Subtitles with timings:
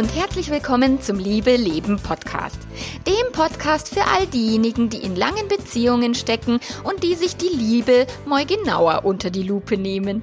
[0.00, 2.58] und herzlich willkommen zum Liebe Leben Podcast.
[3.06, 8.06] Dem Podcast für all diejenigen, die in langen Beziehungen stecken und die sich die Liebe
[8.24, 10.22] mal genauer unter die Lupe nehmen.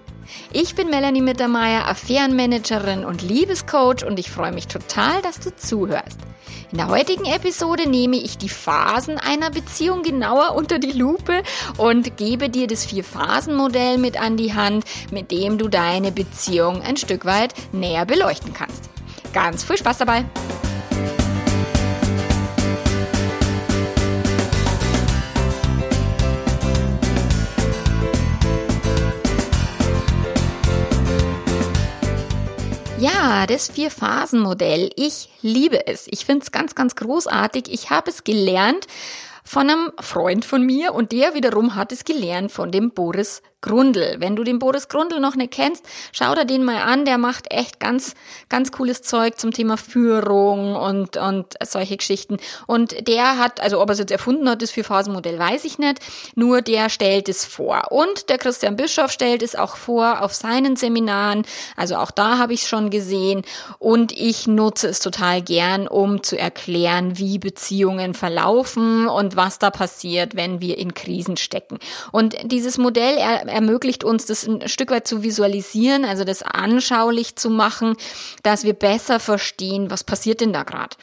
[0.51, 6.19] Ich bin Melanie Mittermeier, Affärenmanagerin und Liebescoach und ich freue mich total, dass du zuhörst.
[6.71, 11.43] In der heutigen Episode nehme ich die Phasen einer Beziehung genauer unter die Lupe
[11.77, 16.97] und gebe dir das Vier-Phasen-Modell mit an die Hand, mit dem du deine Beziehung ein
[16.97, 18.89] Stück weit näher beleuchten kannst.
[19.33, 20.25] Ganz viel Spaß dabei!
[32.99, 34.89] Ja, das Vier-Phasen-Modell.
[34.95, 36.07] Ich liebe es.
[36.09, 37.71] Ich finde es ganz, ganz großartig.
[37.71, 38.87] Ich habe es gelernt
[39.43, 44.17] von einem Freund von mir und der wiederum hat es gelernt von dem Boris Grundl.
[44.19, 47.05] Wenn du den Boris Grundl noch nicht kennst, schau dir den mal an.
[47.05, 48.13] Der macht echt ganz,
[48.49, 52.37] ganz cooles Zeug zum Thema Führung und, und solche Geschichten.
[52.67, 55.99] Und der hat, also ob er es jetzt erfunden hat, das Vier-Phasen-Modell, weiß ich nicht.
[56.35, 57.91] Nur der stellt es vor.
[57.91, 61.43] Und der Christian Bischoff stellt es auch vor auf seinen Seminaren.
[61.75, 63.41] Also auch da habe ich es schon gesehen.
[63.79, 69.71] Und ich nutze es total gern, um zu erklären, wie Beziehungen verlaufen und was da
[69.71, 71.79] passiert, wenn wir in Krisen stecken.
[72.11, 77.35] Und dieses Modell er, ermöglicht uns, das ein Stück weit zu visualisieren, also das anschaulich
[77.35, 77.95] zu machen,
[78.43, 80.95] dass wir besser verstehen, was passiert denn da gerade.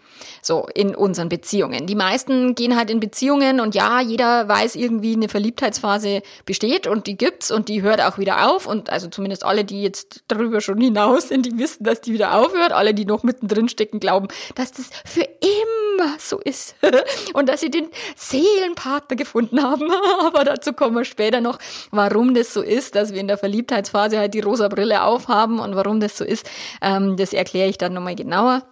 [0.43, 1.87] So, in unseren Beziehungen.
[1.87, 7.07] Die meisten gehen halt in Beziehungen und ja, jeder weiß irgendwie, eine Verliebtheitsphase besteht und
[7.07, 10.61] die gibt's und die hört auch wieder auf und also zumindest alle, die jetzt darüber
[10.61, 12.73] schon hinaus sind, die wissen, dass die wieder aufhört.
[12.73, 16.75] Alle, die noch mittendrin stecken, glauben, dass das für immer so ist
[17.35, 19.91] und dass sie den Seelenpartner gefunden haben.
[20.21, 21.59] Aber dazu kommen wir später noch,
[21.91, 25.77] warum das so ist, dass wir in der Verliebtheitsphase halt die rosa Brille aufhaben und
[25.77, 26.49] warum das so ist,
[26.83, 28.63] ähm, das erkläre ich dann nochmal genauer.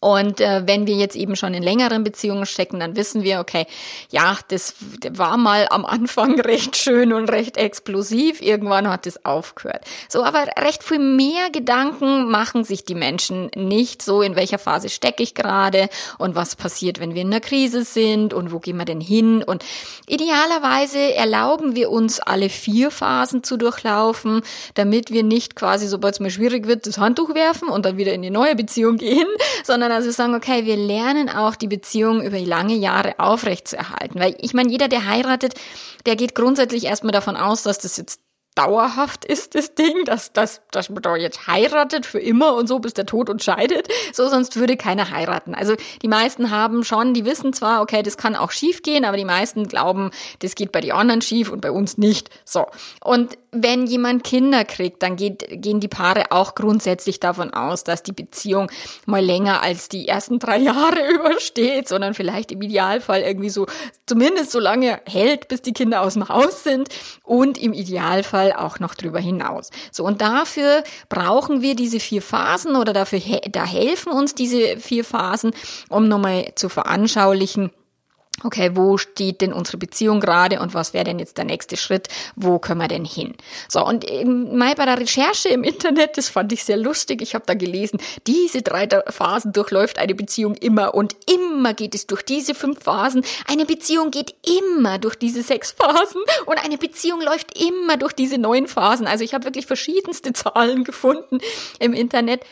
[0.00, 3.66] Und äh, wenn wir jetzt eben schon in längeren Beziehungen stecken, dann wissen wir, okay,
[4.10, 4.74] ja, das
[5.10, 8.40] war mal am Anfang recht schön und recht explosiv.
[8.40, 9.84] Irgendwann hat es aufgehört.
[10.08, 14.88] So, aber recht viel mehr Gedanken machen sich die Menschen nicht so, in welcher Phase
[14.88, 18.78] stecke ich gerade und was passiert, wenn wir in einer Krise sind und wo gehen
[18.78, 19.42] wir denn hin.
[19.42, 19.66] Und
[20.06, 24.40] idealerweise erlauben wir uns alle vier Phasen zu durchlaufen,
[24.72, 28.14] damit wir nicht quasi, sobald es mal schwierig wird, das Handtuch werfen und dann wieder
[28.14, 29.28] in die neue Beziehung gehen,
[29.64, 34.20] sondern sondern also sagen, okay, wir lernen auch die Beziehung über lange Jahre aufrechtzuerhalten.
[34.20, 35.54] Weil ich meine, jeder, der heiratet,
[36.06, 38.20] der geht grundsätzlich erstmal davon aus, dass das jetzt
[38.54, 42.78] dauerhaft ist das Ding, dass, dass, dass man da jetzt heiratet für immer und so,
[42.78, 43.88] bis der Tod uns scheidet.
[44.12, 45.54] So, sonst würde keiner heiraten.
[45.54, 49.16] Also die meisten haben schon, die wissen zwar, okay, das kann auch schief gehen, aber
[49.16, 52.28] die meisten glauben, das geht bei den anderen schief und bei uns nicht.
[52.44, 52.66] So.
[53.02, 58.02] Und wenn jemand Kinder kriegt, dann geht, gehen die Paare auch grundsätzlich davon aus, dass
[58.02, 58.70] die Beziehung
[59.06, 63.66] mal länger als die ersten drei Jahre übersteht, sondern vielleicht im Idealfall irgendwie so,
[64.06, 66.88] zumindest so lange hält, bis die Kinder aus dem Haus sind
[67.24, 69.70] und im Idealfall auch noch drüber hinaus.
[69.92, 73.20] So, und dafür brauchen wir diese vier Phasen oder dafür,
[73.50, 75.52] da helfen uns diese vier Phasen,
[75.88, 77.70] um nochmal zu veranschaulichen,
[78.44, 82.08] okay, wo steht denn unsere Beziehung gerade und was wäre denn jetzt der nächste Schritt?
[82.36, 83.34] Wo können wir denn hin?
[83.68, 87.44] So, und mal bei der Recherche im Internet, das fand ich sehr lustig, ich habe
[87.46, 92.54] da gelesen, diese drei Phasen durchläuft eine Beziehung immer und immer geht es durch diese
[92.54, 93.24] fünf Phasen.
[93.46, 98.38] Eine Beziehung geht immer durch diese sechs Phasen und eine Beziehung läuft immer durch diese
[98.38, 99.06] neun Phasen.
[99.06, 101.38] Also ich habe wirklich verschiedenste Zahlen gefunden
[101.78, 102.42] im Internet.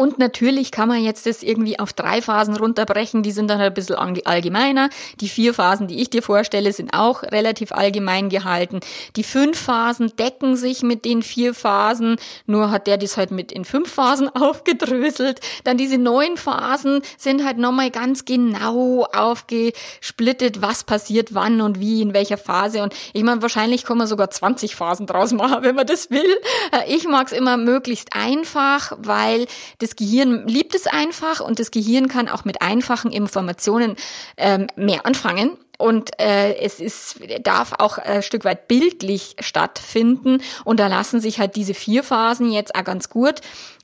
[0.00, 3.74] Und natürlich kann man jetzt das irgendwie auf drei Phasen runterbrechen, die sind dann ein
[3.74, 4.90] bisschen allgemeiner.
[5.20, 8.78] Die vier Phasen, die ich dir vorstelle, sind auch relativ allgemein gehalten.
[9.16, 12.14] Die fünf Phasen decken sich mit den vier Phasen,
[12.46, 15.40] nur hat der das halt mit in fünf Phasen aufgedröselt.
[15.64, 22.02] Dann diese neun Phasen sind halt nochmal ganz genau aufgesplittet, was passiert wann und wie,
[22.02, 22.84] in welcher Phase.
[22.84, 26.36] Und ich meine, wahrscheinlich kann man sogar 20 Phasen draus machen, wenn man das will.
[26.70, 29.46] Äh, ich mag es immer möglichst einfach, weil
[29.78, 33.96] das das Gehirn liebt es einfach und das Gehirn kann auch mit einfachen Informationen
[34.36, 35.56] ähm, mehr anfangen.
[35.78, 40.42] Und äh, es ist, darf auch ein Stück weit bildlich stattfinden.
[40.64, 43.40] Und da lassen sich halt diese vier Phasen jetzt auch ganz gut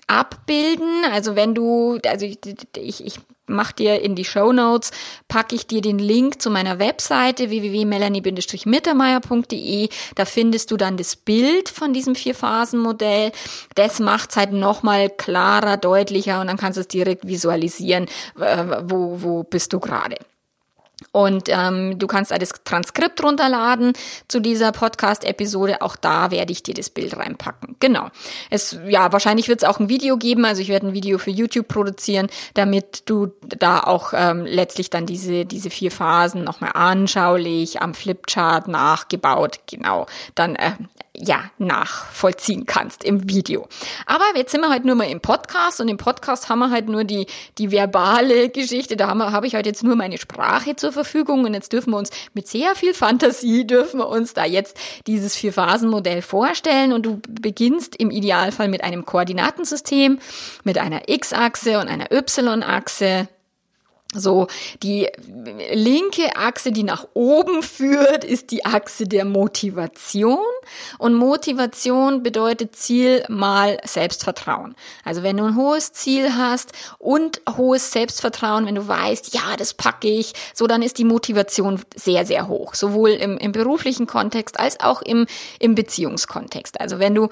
[0.07, 1.05] abbilden.
[1.13, 2.39] Also wenn du, also ich,
[2.77, 4.93] ich, ich mach dir in die Show Notes,
[5.29, 9.89] packe ich dir den Link zu meiner Webseite www.melanie-mittermeier.de.
[10.15, 13.33] Da findest du dann das Bild von diesem Vier-Phasen-Modell.
[13.75, 19.43] Das macht's halt nochmal klarer, deutlicher und dann kannst du es direkt visualisieren, wo, wo
[19.43, 20.17] bist du gerade.
[21.13, 23.93] Und ähm, du kannst das Transkript runterladen
[24.29, 25.83] zu dieser Podcast-Episode.
[25.83, 27.77] Auch da werde ich dir das Bild reinpacken.
[27.81, 28.09] Genau.
[28.51, 30.45] Es, ja, wahrscheinlich wird es auch ein Video geben.
[30.45, 35.07] Also ich werde ein Video für YouTube produzieren, damit du da auch ähm, letztlich dann
[35.07, 40.73] diese, diese vier Phasen nochmal anschaulich am Flipchart nachgebaut, genau, dann äh,
[41.17, 43.69] ja, nachvollziehen kannst im Video.
[44.07, 46.89] Aber jetzt sind wir halt nur mal im Podcast und im Podcast haben wir halt
[46.89, 47.27] nur die,
[47.59, 48.97] die verbale Geschichte.
[48.97, 51.99] Da habe hab ich halt jetzt nur meine Sprache zur Verfügung und jetzt dürfen wir
[51.99, 54.77] uns mit sehr viel Fantasie dürfen wir uns da jetzt
[55.07, 60.19] dieses Vier-Phasen-Modell vorstellen und du beginnst im Idealfall mit einem Koordinatensystem,
[60.65, 63.29] mit einer X-Achse und einer Y-Achse
[64.15, 64.47] so,
[64.83, 65.09] die
[65.73, 70.39] linke Achse, die nach oben führt, ist die Achse der Motivation.
[70.99, 74.75] Und Motivation bedeutet Ziel mal Selbstvertrauen.
[75.05, 79.75] Also wenn du ein hohes Ziel hast und hohes Selbstvertrauen, wenn du weißt, ja, das
[79.75, 82.75] packe ich, so dann ist die Motivation sehr, sehr hoch.
[82.75, 85.27] Sowohl im, im beruflichen Kontext als auch im,
[85.59, 86.81] im Beziehungskontext.
[86.81, 87.29] Also wenn du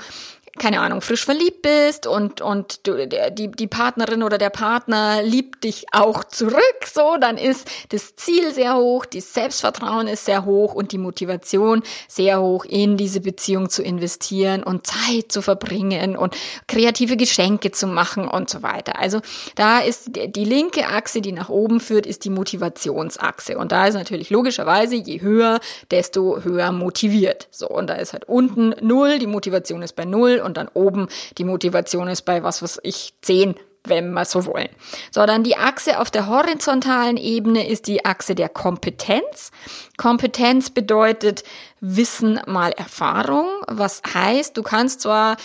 [0.59, 5.65] keine Ahnung, frisch verliebt bist und, und du, die, die Partnerin oder der Partner liebt
[5.65, 6.61] dich auch zurück,
[6.93, 11.83] so, dann ist das Ziel sehr hoch, das Selbstvertrauen ist sehr hoch und die Motivation
[12.07, 16.37] sehr hoch, in diese Beziehung zu investieren und Zeit zu verbringen und
[16.69, 18.99] kreative Geschenke zu machen und so weiter.
[18.99, 19.21] Also
[19.55, 23.57] da ist die linke Achse, die nach oben führt, ist die Motivationsachse.
[23.57, 25.61] Und da ist natürlich logischerweise, je höher,
[25.91, 27.49] desto höher motiviert.
[27.51, 31.09] So, und da ist halt unten null, die Motivation ist bei null und dann oben
[31.39, 33.55] die Motivation ist bei was, was ich zehn
[33.85, 34.69] wenn wir so wollen.
[35.11, 39.51] So, dann die Achse auf der horizontalen Ebene ist die Achse der Kompetenz.
[39.97, 41.43] Kompetenz bedeutet
[41.81, 45.37] Wissen mal Erfahrung, was heißt, du kannst zwar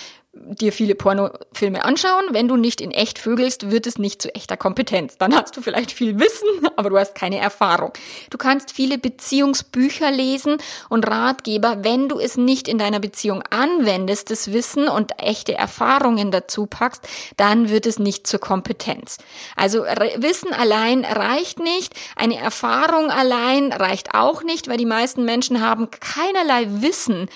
[0.46, 2.26] dir viele Pornofilme anschauen.
[2.32, 5.18] Wenn du nicht in echt vögelst, wird es nicht zu echter Kompetenz.
[5.18, 7.94] Dann hast du vielleicht viel Wissen, aber du hast keine Erfahrung.
[8.30, 10.58] Du kannst viele Beziehungsbücher lesen
[10.90, 11.84] und Ratgeber.
[11.84, 17.08] Wenn du es nicht in deiner Beziehung anwendest, das Wissen und echte Erfahrungen dazu packst,
[17.38, 19.18] dann wird es nicht zur Kompetenz.
[19.56, 19.84] Also
[20.18, 21.94] Wissen allein reicht nicht.
[22.16, 27.30] Eine Erfahrung allein reicht auch nicht, weil die meisten Menschen haben keinerlei Wissen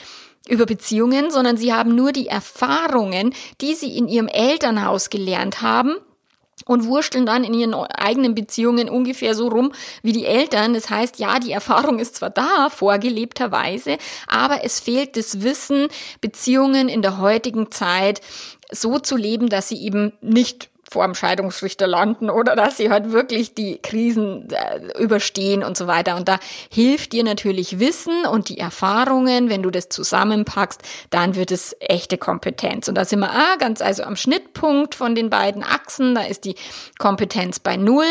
[0.49, 5.95] über Beziehungen, sondern sie haben nur die Erfahrungen, die sie in ihrem Elternhaus gelernt haben
[6.65, 9.71] und wursteln dann in ihren eigenen Beziehungen ungefähr so rum
[10.03, 10.73] wie die Eltern.
[10.73, 13.97] Das heißt, ja, die Erfahrung ist zwar da, vorgelebterweise,
[14.27, 15.87] aber es fehlt das Wissen,
[16.21, 18.21] Beziehungen in der heutigen Zeit
[18.71, 23.13] so zu leben, dass sie eben nicht vor dem Scheidungsrichter landen oder dass sie halt
[23.13, 26.17] wirklich die Krisen äh, überstehen und so weiter.
[26.17, 26.37] Und da
[26.69, 32.17] hilft dir natürlich Wissen und die Erfahrungen, wenn du das zusammenpackst, dann wird es echte
[32.17, 32.89] Kompetenz.
[32.89, 36.13] Und da sind wir ah, ganz also am Schnittpunkt von den beiden Achsen.
[36.13, 36.55] Da ist die
[36.99, 38.05] Kompetenz bei Null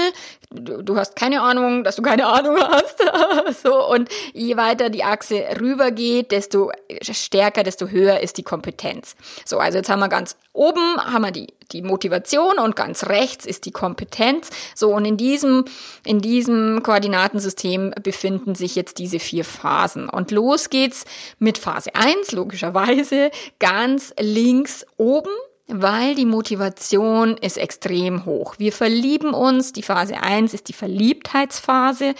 [0.50, 3.02] du, du hast keine Ahnung, dass du keine Ahnung hast.
[3.62, 9.16] so, und je weiter die Achse rübergeht, desto stärker, desto höher ist die Kompetenz.
[9.44, 13.46] So, also jetzt haben wir ganz oben haben wir die, die Motivation und ganz rechts
[13.46, 14.50] ist die Kompetenz.
[14.74, 15.64] So, und in diesem,
[16.04, 20.08] in diesem Koordinatensystem befinden sich jetzt diese vier Phasen.
[20.08, 21.04] Und los geht's
[21.38, 25.30] mit Phase 1, logischerweise, ganz links oben
[25.72, 28.54] weil die Motivation ist extrem hoch.
[28.58, 32.14] Wir verlieben uns, die Phase 1 ist die Verliebtheitsphase.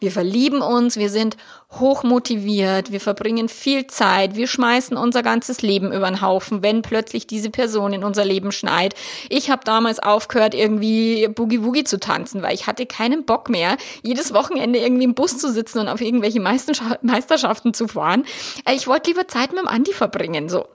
[0.00, 1.36] Wir verlieben uns, wir sind
[1.80, 6.82] hoch motiviert, wir verbringen viel Zeit, wir schmeißen unser ganzes Leben über den Haufen, wenn
[6.82, 8.94] plötzlich diese Person in unser Leben schneit.
[9.28, 13.76] Ich habe damals aufgehört, irgendwie Boogie Woogie zu tanzen, weil ich hatte keinen Bock mehr,
[14.02, 18.24] jedes Wochenende irgendwie im Bus zu sitzen und auf irgendwelche Meisterschaften zu fahren.
[18.72, 20.66] Ich wollte lieber Zeit mit dem Andi verbringen, so.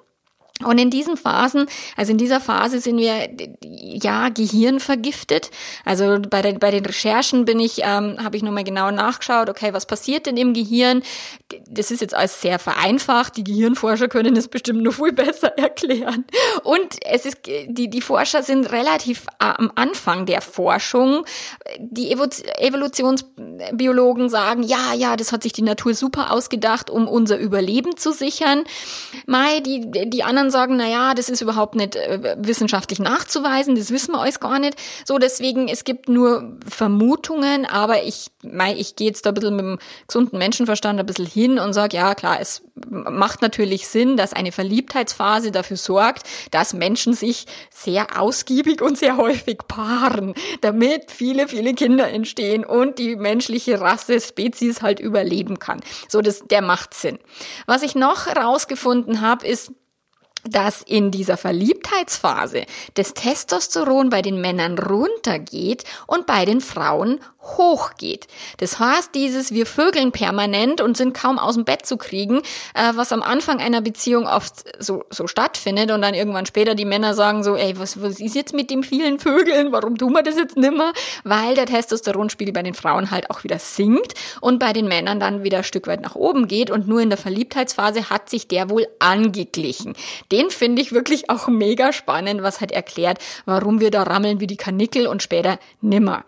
[0.66, 3.30] Und in diesen Phasen, also in dieser Phase sind wir
[3.64, 5.52] ja Gehirn vergiftet.
[5.86, 9.72] Also bei den, bei den Recherchen bin ich, ähm, habe ich nochmal genau nachgeschaut, okay,
[9.72, 11.02] was passiert denn im Gehirn?
[11.70, 13.38] Das ist jetzt alles sehr vereinfacht.
[13.38, 16.26] Die Gehirnforscher können es bestimmt noch viel besser erklären.
[16.64, 21.24] Und es ist, die, die Forscher sind relativ am Anfang der Forschung.
[21.80, 27.96] Die Evolutionsbiologen sagen, ja, ja, das hat sich die Natur super ausgedacht, um unser Überleben
[27.96, 28.66] zu sichern.
[29.26, 33.76] Mai, die, die anderen anderen sagen, na ja, das ist überhaupt nicht äh, wissenschaftlich nachzuweisen,
[33.76, 34.76] das wissen wir alles gar nicht.
[35.06, 39.56] So, deswegen, es gibt nur Vermutungen, aber ich, mei, ich gehe jetzt da ein bisschen
[39.56, 44.18] mit dem gesunden Menschenverstand ein bisschen hin und sage, ja klar, es macht natürlich Sinn,
[44.18, 51.12] dass eine Verliebtheitsphase dafür sorgt, dass Menschen sich sehr ausgiebig und sehr häufig paaren, damit
[51.12, 55.82] viele, viele Kinder entstehen und die menschliche Rasse, Spezies halt überleben kann.
[56.08, 57.20] So, das, der macht Sinn.
[57.66, 59.72] Was ich noch rausgefunden habe, ist,
[60.44, 68.28] dass in dieser Verliebtheitsphase das Testosteron bei den Männern runtergeht und bei den Frauen hochgeht.
[68.58, 72.42] Das heißt, dieses wir vögeln permanent und sind kaum aus dem Bett zu kriegen,
[72.74, 76.86] äh, was am Anfang einer Beziehung oft so, so stattfindet und dann irgendwann später die
[76.86, 79.72] Männer sagen so, ey, was, was ist jetzt mit dem vielen Vögeln?
[79.72, 80.92] Warum tun wir das jetzt nimmer?
[81.24, 85.44] Weil der Testosteronspiegel bei den Frauen halt auch wieder sinkt und bei den Männern dann
[85.44, 88.70] wieder ein Stück weit nach oben geht und nur in der Verliebtheitsphase hat sich der
[88.70, 89.96] wohl angeglichen.
[90.32, 94.48] Den finde ich wirklich auch mega spannend, was halt erklärt, warum wir da rammeln wie
[94.48, 96.24] die Kanickel und später nimmer.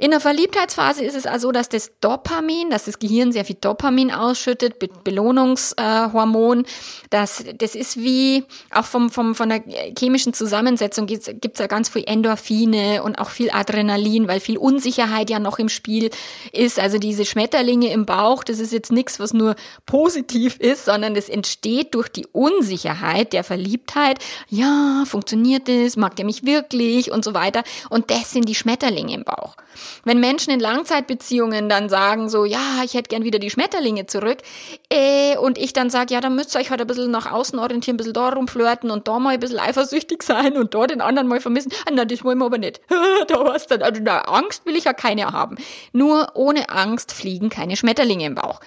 [0.00, 4.10] In der Verliebtheitsphase ist es also, dass das Dopamin, dass das Gehirn sehr viel Dopamin
[4.10, 6.64] ausschüttet, Be Belohnungshormon.
[7.10, 9.62] das, das ist wie, auch vom, vom, von der
[9.98, 15.28] chemischen Zusammensetzung gibt es ja ganz viel Endorphine und auch viel Adrenalin, weil viel Unsicherheit
[15.28, 16.08] ja noch im Spiel
[16.52, 16.78] ist.
[16.78, 19.54] Also diese Schmetterlinge im Bauch, das ist jetzt nichts, was nur
[19.84, 24.18] positiv ist, sondern das entsteht durch die Unsicherheit der Verliebtheit.
[24.48, 25.98] Ja, funktioniert das?
[25.98, 27.12] Mag der mich wirklich?
[27.12, 27.64] Und so weiter.
[27.90, 29.56] Und das sind die Schmetterlinge im Bauch.
[30.04, 34.38] Wenn Menschen in Langzeitbeziehungen dann sagen so, ja, ich hätte gern wieder die Schmetterlinge zurück,
[34.92, 37.58] äh, und ich dann sage, ja, dann müsst ihr euch halt ein bisschen nach außen
[37.58, 41.00] orientieren, ein bisschen da rumflirten und da mal ein bisschen eifersüchtig sein und da den
[41.00, 41.72] anderen mal vermissen.
[41.86, 42.80] Ah, nein, das wollen wir aber nicht.
[43.28, 45.56] da hast du, also da Angst will ich ja keine haben.
[45.92, 48.60] Nur ohne Angst fliegen keine Schmetterlinge im Bauch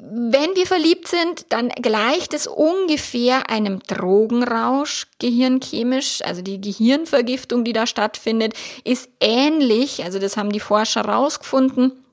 [0.00, 6.22] wenn wir verliebt sind, dann gleicht es ungefähr einem Drogenrausch gehirnchemisch.
[6.22, 10.04] Also die Gehirnvergiftung, die da stattfindet, ist ähnlich.
[10.04, 12.03] Also das haben die Forscher rausgefunden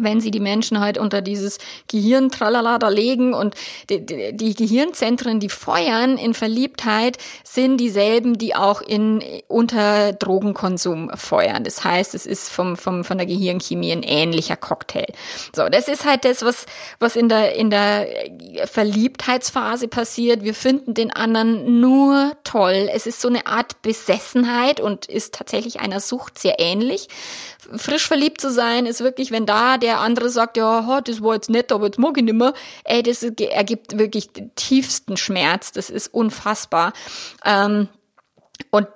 [0.00, 3.54] wenn sie die Menschen halt unter dieses Gehirn tralala da legen und
[3.90, 11.10] die, die, die, Gehirnzentren, die feuern in Verliebtheit, sind dieselben, die auch in unter Drogenkonsum
[11.14, 11.64] feuern.
[11.64, 15.06] Das heißt, es ist vom, vom, von der Gehirnchemie ein ähnlicher Cocktail.
[15.54, 16.66] So, das ist halt das, was,
[16.98, 18.06] was in der, in der
[18.66, 20.42] Verliebtheitsphase passiert.
[20.42, 22.88] Wir finden den anderen nur toll.
[22.92, 27.08] Es ist so eine Art Besessenheit und ist tatsächlich einer Sucht sehr ähnlich.
[27.76, 31.34] Frisch verliebt zu sein ist wirklich, wenn da der der andere sagt, ja, das war
[31.34, 32.52] jetzt nett, aber jetzt mag ich nicht mehr.
[32.84, 35.72] Ey, das ergibt wirklich den tiefsten Schmerz.
[35.72, 36.92] Das ist unfassbar.
[37.44, 37.88] Ähm,
[38.70, 38.86] und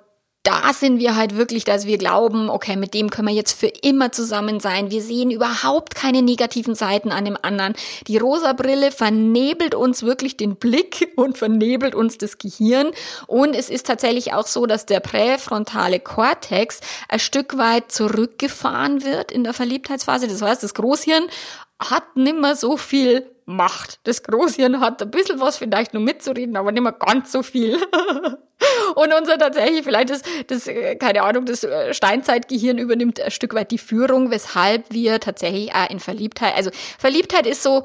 [0.43, 3.67] da sind wir halt wirklich, dass wir glauben, okay, mit dem können wir jetzt für
[3.67, 4.91] immer zusammen sein.
[4.91, 7.75] Wir sehen überhaupt keine negativen Seiten an dem anderen.
[8.07, 12.91] Die rosa Brille vernebelt uns wirklich den Blick und vernebelt uns das Gehirn.
[13.25, 19.31] Und es ist tatsächlich auch so, dass der präfrontale Kortex ein Stück weit zurückgefahren wird
[19.31, 20.27] in der Verliebtheitsphase.
[20.27, 21.23] Das heißt, das Großhirn
[21.79, 23.99] hat nimmer so viel Macht.
[24.03, 27.77] Das Großhirn hat ein bisschen was vielleicht nur mitzureden, aber nicht mehr ganz so viel.
[28.95, 33.53] Und unser tatsächlich, vielleicht das, das, äh, keine Ahnung, das äh, Steinzeitgehirn übernimmt ein Stück
[33.53, 37.83] weit die Führung, weshalb wir tatsächlich auch in Verliebtheit, also Verliebtheit ist so,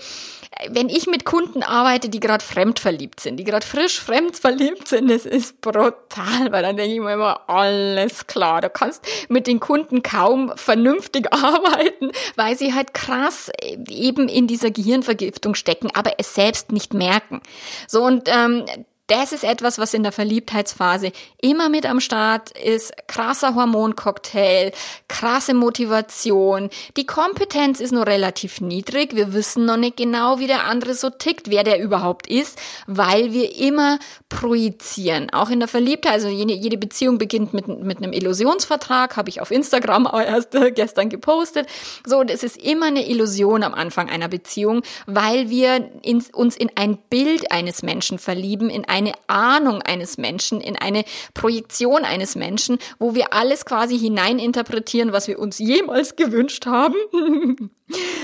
[0.71, 4.89] wenn ich mit Kunden arbeite, die gerade fremd verliebt sind, die gerade frisch fremd verliebt
[4.89, 9.47] sind, das ist brutal, weil dann denke ich mir immer, alles klar, du kannst mit
[9.47, 15.91] den Kunden kaum vernünftig arbeiten, weil sie halt krass äh, eben in dieser Gehirnvergiftung stecken,
[15.95, 17.41] aber es selbst nicht merken.
[17.87, 18.65] So und ähm,
[19.09, 22.93] das ist etwas, was in der Verliebtheitsphase immer mit am Start ist.
[23.07, 24.73] Krasser Hormoncocktail,
[25.09, 26.69] krasse Motivation.
[26.97, 29.17] Die Kompetenz ist nur relativ niedrig.
[29.17, 33.33] Wir wissen noch nicht genau, wie der andere so tickt, wer der überhaupt ist, weil
[33.33, 33.99] wir immer
[34.29, 35.31] projizieren.
[35.31, 39.51] Auch in der Verliebtheit, also jede, Beziehung beginnt mit, mit einem Illusionsvertrag, habe ich auf
[39.51, 41.67] Instagram auch erst äh, gestern gepostet.
[42.07, 45.91] So, das ist immer eine Illusion am Anfang einer Beziehung, weil wir
[46.35, 52.05] uns in ein Bild eines Menschen verlieben, in eine Ahnung eines Menschen, in eine Projektion
[52.05, 56.97] eines Menschen, wo wir alles quasi hineininterpretieren, was wir uns jemals gewünscht haben.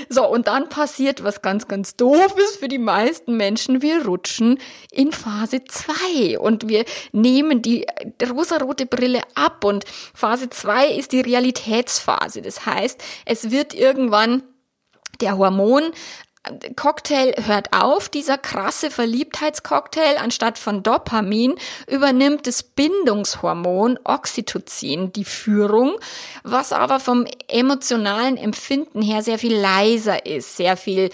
[0.09, 3.83] so, und dann passiert was ganz, ganz doofes für die meisten Menschen.
[3.83, 4.59] Wir rutschen
[4.91, 7.87] in Phase 2 und wir nehmen die
[8.29, 12.43] rosarote Brille ab und Phase 2 ist die Realitätsphase.
[12.43, 14.43] Das heißt, es wird irgendwann
[15.21, 15.93] der Hormon
[16.77, 21.55] Cocktail hört auf, dieser krasse Verliebtheitscocktail, anstatt von Dopamin
[21.87, 25.97] übernimmt das Bindungshormon Oxytocin die Führung,
[26.43, 31.11] was aber vom emotionalen Empfinden her sehr viel leiser ist, sehr viel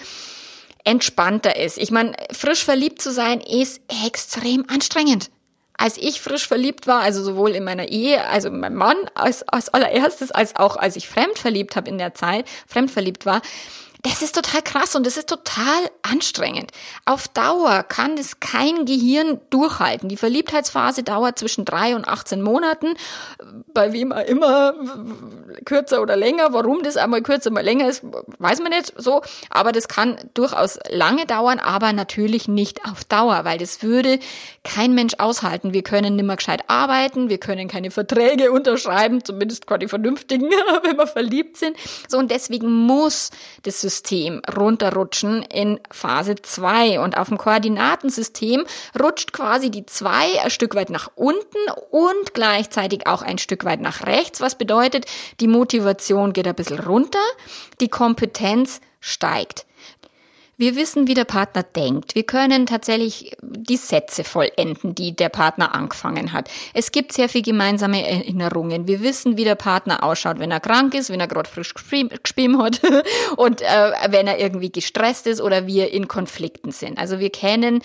[0.83, 1.77] entspannter ist.
[1.77, 5.29] Ich meine, frisch verliebt zu sein ist extrem anstrengend.
[5.77, 9.69] Als ich frisch verliebt war, also sowohl in meiner Ehe, also mein Mann als, als
[9.69, 13.41] allererstes, als auch als ich fremd verliebt habe in der Zeit, fremd verliebt war,
[14.03, 16.71] Das ist total krass und das ist total anstrengend.
[17.05, 20.09] Auf Dauer kann es kein Gehirn durchhalten.
[20.09, 22.95] Die Verliebtheitsphase dauert zwischen drei und 18 Monaten.
[23.73, 24.73] Bei wem immer
[25.65, 26.51] kürzer oder länger.
[26.51, 28.01] Warum das einmal kürzer, mal länger ist,
[28.39, 29.21] weiß man nicht so.
[29.51, 34.19] Aber das kann durchaus lange dauern, aber natürlich nicht auf Dauer, weil das würde
[34.63, 35.73] kein Mensch aushalten.
[35.73, 40.49] Wir können nimmer gescheit arbeiten, wir können keine Verträge unterschreiben, zumindest keine vernünftigen,
[40.83, 41.77] wenn wir verliebt sind.
[42.07, 43.29] So, und deswegen muss
[43.63, 43.90] das System
[44.55, 46.99] runterrutschen in Phase 2.
[46.99, 48.65] Und auf dem Koordinatensystem
[48.99, 51.57] rutscht quasi die 2 ein Stück weit nach unten
[51.89, 55.05] und gleichzeitig auch ein Stück weit nach rechts, was bedeutet,
[55.39, 57.19] die Motivation geht ein bisschen runter,
[57.79, 59.65] die Kompetenz steigt.
[60.61, 62.13] Wir wissen, wie der Partner denkt.
[62.13, 66.51] Wir können tatsächlich die Sätze vollenden, die der Partner angefangen hat.
[66.75, 68.87] Es gibt sehr viel gemeinsame Erinnerungen.
[68.87, 72.13] Wir wissen, wie der Partner ausschaut, wenn er krank ist, wenn er gerade frisch gespielt
[72.59, 72.79] hat
[73.37, 76.99] und äh, wenn er irgendwie gestresst ist oder wir in Konflikten sind.
[76.99, 77.81] Also wir kennen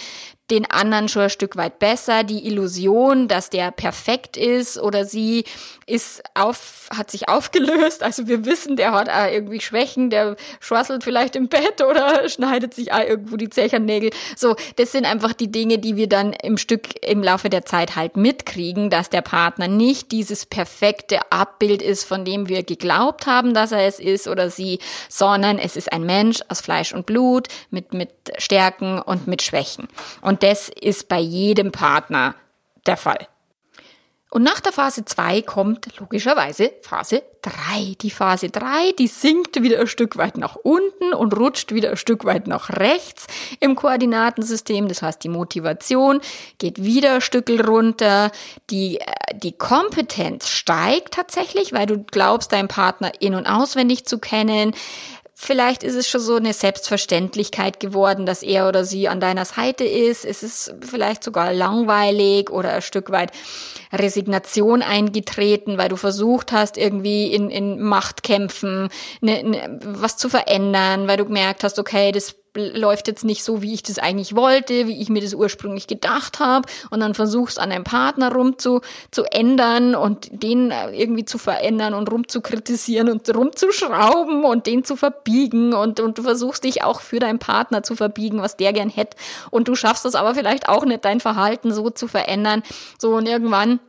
[0.50, 2.22] den anderen schon ein Stück weit besser.
[2.22, 5.44] Die Illusion, dass der perfekt ist oder sie
[5.86, 8.02] ist auf, hat sich aufgelöst.
[8.02, 12.74] Also wir wissen, der hat auch irgendwie Schwächen, der schwasselt vielleicht im Bett oder schneidet
[12.74, 14.10] sich auch irgendwo die Zechernägel.
[14.36, 17.96] So, das sind einfach die Dinge, die wir dann im Stück im Laufe der Zeit
[17.96, 23.52] halt mitkriegen, dass der Partner nicht dieses perfekte Abbild ist, von dem wir geglaubt haben,
[23.52, 27.48] dass er es ist oder sie, sondern es ist ein Mensch aus Fleisch und Blut
[27.70, 29.88] mit, mit Stärken und mit Schwächen.
[30.20, 32.34] Und und das ist bei jedem Partner
[32.84, 33.26] der Fall.
[34.30, 37.94] Und nach der Phase 2 kommt logischerweise Phase 3.
[38.02, 41.96] Die Phase 3, die sinkt wieder ein Stück weit nach unten und rutscht wieder ein
[41.96, 43.28] Stück weit nach rechts
[43.60, 44.88] im Koordinatensystem.
[44.88, 46.20] Das heißt, die Motivation
[46.58, 48.30] geht wieder ein Stück runter.
[48.68, 54.18] Die, äh, die Kompetenz steigt tatsächlich, weil du glaubst, deinen Partner in- und auswendig zu
[54.18, 54.74] kennen.
[55.38, 59.84] Vielleicht ist es schon so eine Selbstverständlichkeit geworden, dass er oder sie an deiner Seite
[59.84, 60.24] ist.
[60.24, 63.32] Es ist vielleicht sogar langweilig oder ein Stück weit
[63.92, 68.88] Resignation eingetreten, weil du versucht hast, irgendwie in, in Machtkämpfen
[69.20, 73.62] ne, ne, was zu verändern, weil du gemerkt hast, okay, das läuft jetzt nicht so,
[73.62, 77.58] wie ich das eigentlich wollte, wie ich mir das ursprünglich gedacht habe und dann versuchst
[77.58, 82.40] an deinem Partner rum zu, zu ändern und den irgendwie zu verändern und rum zu
[82.40, 85.74] kritisieren und rumzuschrauben und den zu verbiegen.
[85.74, 89.16] Und, und du versuchst dich auch für deinen Partner zu verbiegen, was der gern hätte
[89.50, 92.62] und du schaffst es aber vielleicht auch nicht, dein Verhalten so zu verändern.
[92.98, 93.80] So und irgendwann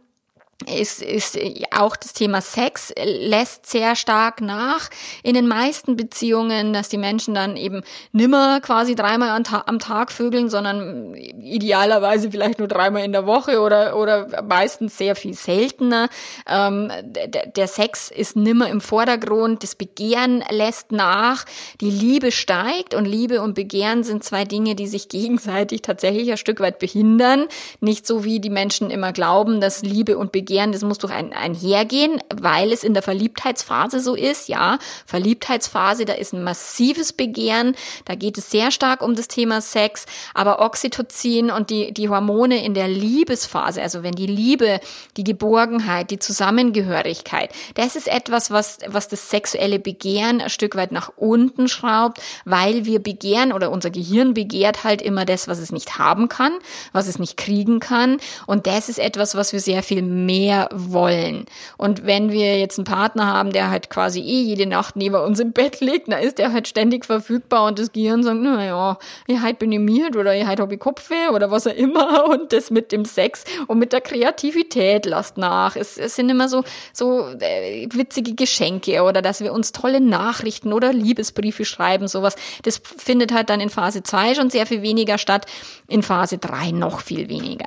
[0.65, 1.37] ist, ist
[1.71, 4.89] auch das Thema Sex lässt sehr stark nach
[5.21, 10.49] in den meisten Beziehungen, dass die Menschen dann eben nimmer quasi dreimal am Tag vögeln,
[10.49, 16.09] sondern idealerweise vielleicht nur dreimal in der Woche oder, oder meistens sehr viel seltener.
[16.49, 16.91] Ähm,
[17.55, 21.45] der Sex ist nimmer im Vordergrund, das Begehren lässt nach,
[21.81, 26.37] die Liebe steigt und Liebe und Begehren sind zwei Dinge, die sich gegenseitig tatsächlich ein
[26.37, 27.45] Stück weit behindern.
[27.79, 31.11] Nicht so wie die Menschen immer glauben, dass Liebe und Begehren Begehren, das muss durch
[31.11, 34.47] ein, einhergehen, weil es in der Verliebtheitsphase so ist.
[34.47, 39.59] Ja, Verliebtheitsphase, da ist ein massives Begehren, da geht es sehr stark um das Thema
[39.59, 44.79] Sex, aber Oxytocin und die, die Hormone in der Liebesphase, also wenn die Liebe,
[45.17, 50.93] die Geborgenheit, die Zusammengehörigkeit, das ist etwas, was, was das sexuelle Begehren ein Stück weit
[50.93, 55.73] nach unten schraubt, weil wir begehren oder unser Gehirn begehrt halt immer das, was es
[55.73, 56.53] nicht haben kann,
[56.93, 58.17] was es nicht kriegen kann.
[58.45, 61.45] Und das ist etwas, was wir sehr viel mehr mehr wollen.
[61.77, 65.39] Und wenn wir jetzt einen Partner haben, der halt quasi eh jede Nacht neben uns
[65.39, 69.41] im Bett liegt, dann ist der halt ständig verfügbar und das Gehirn sagt, naja, ich
[69.41, 73.05] halt müde oder ich halt ich Kopfweh oder was auch immer und das mit dem
[73.05, 75.75] Sex und mit der Kreativität lasst nach.
[75.75, 80.71] Es, es sind immer so, so äh, witzige Geschenke oder dass wir uns tolle Nachrichten
[80.73, 82.35] oder Liebesbriefe schreiben, sowas.
[82.63, 85.45] Das findet halt dann in Phase 2 schon sehr viel weniger statt,
[85.87, 87.65] in Phase 3 noch viel weniger.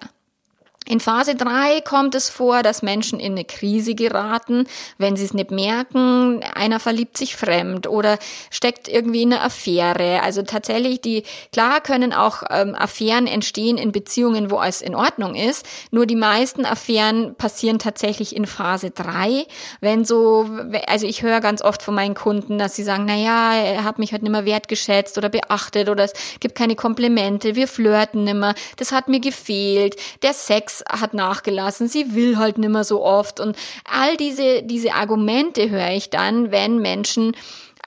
[0.87, 4.67] In Phase 3 kommt es vor, dass Menschen in eine Krise geraten,
[4.97, 8.19] wenn sie es nicht merken, einer verliebt sich fremd oder
[8.51, 10.23] steckt irgendwie in einer Affäre.
[10.23, 15.35] Also tatsächlich, die, klar können auch ähm, Affären entstehen in Beziehungen, wo alles in Ordnung
[15.35, 19.47] ist, nur die meisten Affären passieren tatsächlich in Phase 3,
[19.81, 20.49] wenn so,
[20.89, 23.99] also ich höre ganz oft von meinen Kunden, dass sie sagen, na ja, er hat
[23.99, 28.55] mich halt nicht mehr wertgeschätzt oder beachtet oder es gibt keine Komplimente, wir flirten nimmer,
[28.77, 33.57] das hat mir gefehlt, der Sex hat nachgelassen, sie will halt nimmer so oft und
[33.85, 37.37] all diese, diese Argumente höre ich dann, wenn Menschen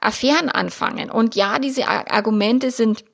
[0.02, 1.10] Affären anfangen.
[1.10, 3.06] Und ja, diese Argumente sind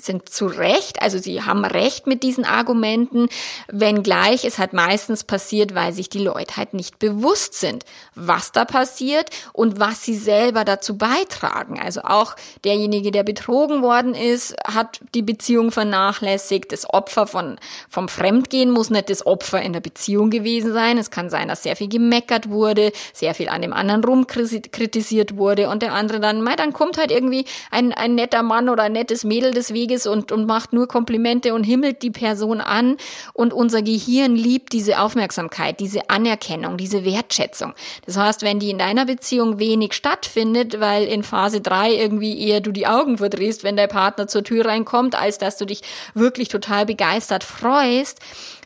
[0.00, 3.28] sind zu Recht, also sie haben Recht mit diesen Argumenten,
[3.68, 7.84] wenngleich es halt meistens passiert, weil sich die Leute halt nicht bewusst sind,
[8.14, 11.80] was da passiert und was sie selber dazu beitragen.
[11.80, 16.72] Also auch derjenige, der betrogen worden ist, hat die Beziehung vernachlässigt.
[16.72, 17.58] Das Opfer von,
[17.88, 20.98] vom Fremdgehen muss nicht das Opfer in der Beziehung gewesen sein.
[20.98, 25.68] Es kann sein, dass sehr viel gemeckert wurde, sehr viel an dem anderen rumkritisiert wurde
[25.68, 28.92] und der andere dann, mei, dann kommt halt irgendwie ein, ein netter Mann oder ein
[28.92, 32.96] nettes Mädel des Weges und, und macht nur Komplimente und himmelt die Person an
[33.32, 37.74] und unser Gehirn liebt diese Aufmerksamkeit, diese Anerkennung, diese Wertschätzung.
[38.06, 42.60] Das heißt, wenn die in deiner Beziehung wenig stattfindet, weil in Phase drei irgendwie eher
[42.60, 45.82] du die Augen verdrehst, wenn der Partner zur Tür reinkommt, als dass du dich
[46.14, 48.20] wirklich total begeistert freust,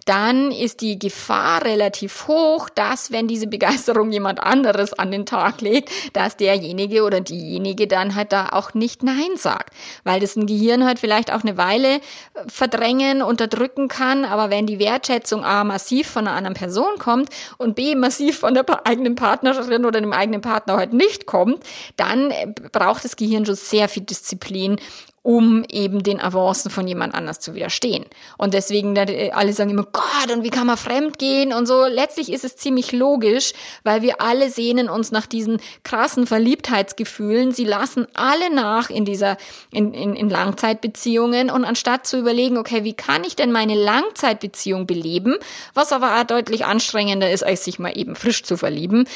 [0.04, 5.60] dann ist die Gefahr relativ hoch, dass wenn diese Begeisterung jemand anderes an den Tag
[5.60, 9.72] legt, dass derjenige oder diejenige dann halt da auch nicht Nein sagt,
[10.04, 12.00] weil das ein Gehirn halt vielleicht auch eine Weile äh,
[12.48, 17.74] verdrängen, unterdrücken kann, aber wenn die Wertschätzung A massiv von einer anderen Person kommt und
[17.74, 21.62] B massiv von der eigenen Partnerin oder dem eigenen Partner halt nicht kommt,
[21.96, 24.78] dann äh, braucht das Gehirn schon sehr viel Disziplin,
[25.22, 28.04] um eben den Avancen von jemand anders zu widerstehen.
[28.38, 31.84] Und deswegen, äh, alle sagen immer, Gott, und wie kann man fremd gehen und so.
[31.84, 33.52] Letztlich ist es ziemlich logisch,
[33.84, 37.52] weil wir alle sehnen uns nach diesen krassen Verliebtheitsgefühlen.
[37.52, 39.36] Sie lassen alle nach in dieser,
[39.70, 41.50] in, in, in Langzeitbeziehungen.
[41.50, 45.36] Und anstatt zu überlegen, okay, wie kann ich denn meine Langzeitbeziehung beleben,
[45.72, 49.06] was aber auch deutlich anstrengender ist, als sich mal eben frisch zu verlieben,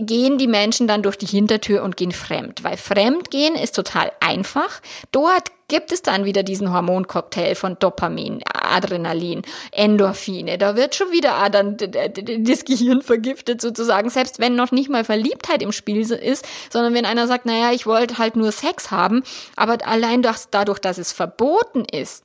[0.00, 2.64] gehen die Menschen dann durch die Hintertür und gehen fremd.
[2.64, 4.82] Weil Fremdgehen ist total einfach
[5.22, 10.58] dort gibt es dann wieder diesen Hormoncocktail von Dopamin, Adrenalin, Endorphine.
[10.58, 15.62] Da wird schon wieder dann das Gehirn vergiftet sozusagen, selbst wenn noch nicht mal Verliebtheit
[15.62, 19.22] im Spiel ist, sondern wenn einer sagt, naja, ich wollte halt nur Sex haben,
[19.56, 22.24] aber allein dadurch, dass es verboten ist,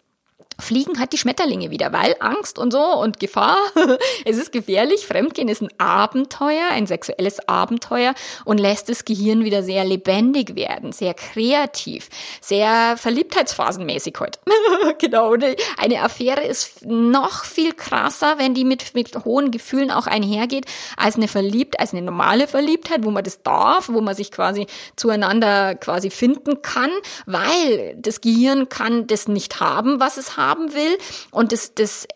[0.60, 3.58] fliegen halt die Schmetterlinge wieder, weil Angst und so und Gefahr,
[4.26, 5.06] es ist gefährlich.
[5.06, 8.14] Fremdgehen ist ein Abenteuer, ein sexuelles Abenteuer
[8.46, 12.10] und lässt das Gehirn wieder sehr lebendig werden, sehr kreativ,
[12.42, 14.40] sehr verliebtheitsphasenmäßig heute.
[14.98, 15.36] genau,
[15.78, 20.66] eine Affäre ist noch viel krasser, wenn die mit, mit hohen Gefühlen auch einhergeht,
[20.98, 24.66] als eine Verliebt, als eine normale Verliebtheit, wo man das darf, wo man sich quasi
[24.96, 26.92] zueinander quasi finden kann,
[27.26, 30.98] weil das Gehirn kann das nicht haben, was es hat haben will
[31.32, 32.08] und das, das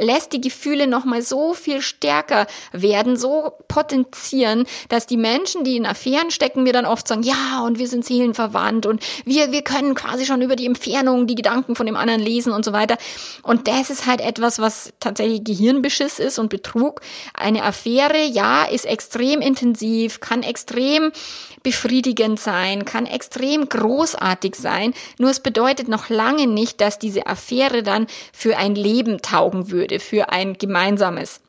[0.00, 5.86] lässt die Gefühle nochmal so viel stärker werden, so potenzieren, dass die Menschen, die in
[5.86, 9.94] Affären stecken, mir dann oft sagen, ja, und wir sind seelenverwandt und wir, wir können
[9.94, 12.96] quasi schon über die Entfernung die Gedanken von dem anderen lesen und so weiter.
[13.42, 17.00] Und das ist halt etwas, was tatsächlich Gehirnbeschiss ist und Betrug.
[17.34, 21.12] Eine Affäre, ja, ist extrem intensiv, kann extrem
[21.66, 24.94] befriedigend sein, kann extrem großartig sein.
[25.18, 29.98] Nur es bedeutet noch lange nicht, dass diese Affäre dann für ein Leben taugen würde,
[29.98, 31.40] für ein gemeinsames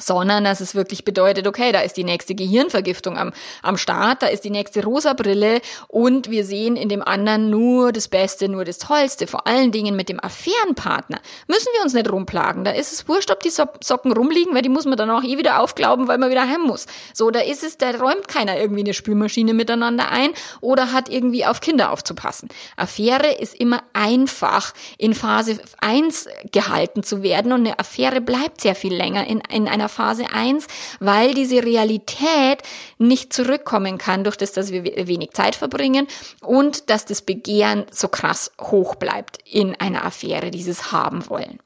[0.00, 3.32] sondern dass es wirklich bedeutet, okay, da ist die nächste Gehirnvergiftung am,
[3.62, 7.92] am Start, da ist die nächste rosa Brille und wir sehen in dem anderen nur
[7.92, 9.26] das Beste, nur das Tollste.
[9.26, 12.64] Vor allen Dingen mit dem Affärenpartner müssen wir uns nicht rumplagen.
[12.64, 15.38] Da ist es wurscht, ob die Socken rumliegen, weil die muss man dann auch eh
[15.38, 16.86] wieder aufglauben, weil man wieder heim muss.
[17.12, 21.44] So, da ist es, da räumt keiner irgendwie eine Spülmaschine miteinander ein oder hat irgendwie
[21.44, 22.48] auf Kinder aufzupassen.
[22.76, 28.74] Affäre ist immer einfach in Phase 1 gehalten zu werden und eine Affäre bleibt sehr
[28.74, 30.66] viel länger in, in einer Phase 1,
[31.00, 32.62] weil diese Realität
[32.98, 36.06] nicht zurückkommen kann durch das, dass wir wenig Zeit verbringen
[36.40, 41.58] und dass das Begehren so krass hoch bleibt in einer Affäre, dieses haben wollen.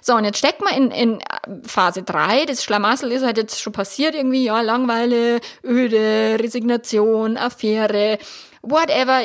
[0.00, 1.18] So, und jetzt steckt man in, in
[1.66, 2.46] Phase 3.
[2.46, 8.18] Das Schlamassel ist halt jetzt schon passiert irgendwie, ja, Langweile, Öde, Resignation, Affäre,
[8.62, 9.20] whatever.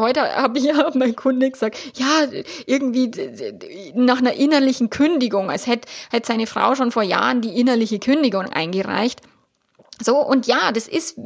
[0.00, 2.26] Heute habe ich ja mein Kunde gesagt, ja,
[2.66, 3.10] irgendwie
[3.94, 8.46] nach einer innerlichen Kündigung, als hätte, hätte seine Frau schon vor Jahren die innerliche Kündigung
[8.46, 9.20] eingereicht.
[10.00, 11.16] So, und ja, das ist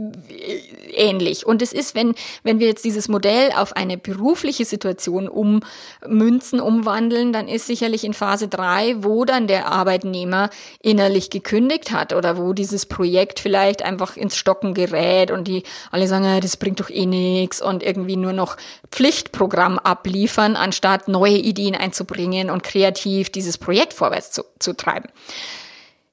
[0.92, 1.46] ähnlich.
[1.46, 7.32] Und es ist, wenn, wenn wir jetzt dieses Modell auf eine berufliche Situation ummünzen, umwandeln,
[7.32, 10.50] dann ist sicherlich in Phase drei, wo dann der Arbeitnehmer
[10.82, 16.08] innerlich gekündigt hat oder wo dieses Projekt vielleicht einfach ins Stocken gerät und die alle
[16.08, 18.56] sagen, ja, das bringt doch eh nix und irgendwie nur noch
[18.90, 25.08] Pflichtprogramm abliefern, anstatt neue Ideen einzubringen und kreativ dieses Projekt vorwärts zu, zu treiben.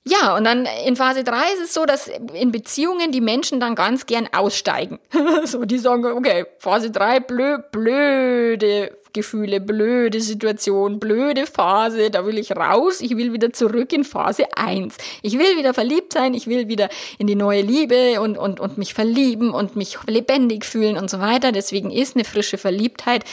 [0.06, 3.74] Ja, und dann in Phase 3 ist es so, dass in Beziehungen die Menschen dann
[3.76, 5.00] ganz gern aussteigen.
[5.46, 12.40] so, die sagen, okay, Phase 3, blö, blöde Gefühle, blöde Situation, blöde Phase, da will
[12.40, 14.98] ich raus, ich will wieder zurück in Phase 1.
[15.22, 18.80] Ich will wieder verliebt sein, ich will wieder in die neue Liebe und, und, und
[18.80, 21.52] mich verlieben und mich lebendig fühlen und so weiter.
[21.52, 23.24] Deswegen ist eine frische Verliebtheit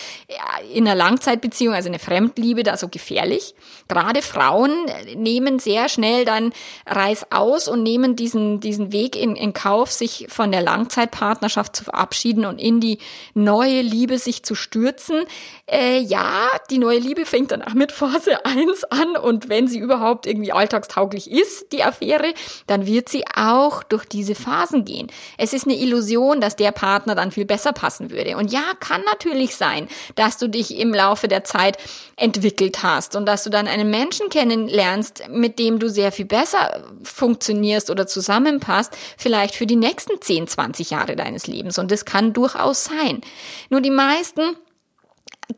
[0.73, 3.55] in einer Langzeitbeziehung, also eine Fremdliebe, da so gefährlich.
[3.88, 4.73] Gerade Frauen
[5.16, 6.53] nehmen sehr schnell dann
[6.87, 11.85] Reiß aus und nehmen diesen, diesen Weg in, in Kauf, sich von der Langzeitpartnerschaft zu
[11.85, 12.99] verabschieden und in die
[13.33, 15.25] neue Liebe sich zu stürzen.
[15.70, 19.78] Äh, ja, die neue Liebe fängt dann auch mit Phase 1 an und wenn sie
[19.78, 22.35] überhaupt irgendwie alltagstauglich ist, die Affäre,
[22.66, 25.06] dann wird sie auch durch diese Phasen gehen.
[25.38, 28.37] Es ist eine Illusion, dass der Partner dann viel besser passen würde.
[28.37, 31.78] Und ja, kann natürlich sein, dass du dich im Laufe der Zeit
[32.16, 36.83] entwickelt hast und dass du dann einen Menschen kennenlernst, mit dem du sehr viel besser
[37.04, 41.78] funktionierst oder zusammenpasst, vielleicht für die nächsten 10, 20 Jahre deines Lebens.
[41.78, 43.20] Und das kann durchaus sein.
[43.68, 44.56] Nur die meisten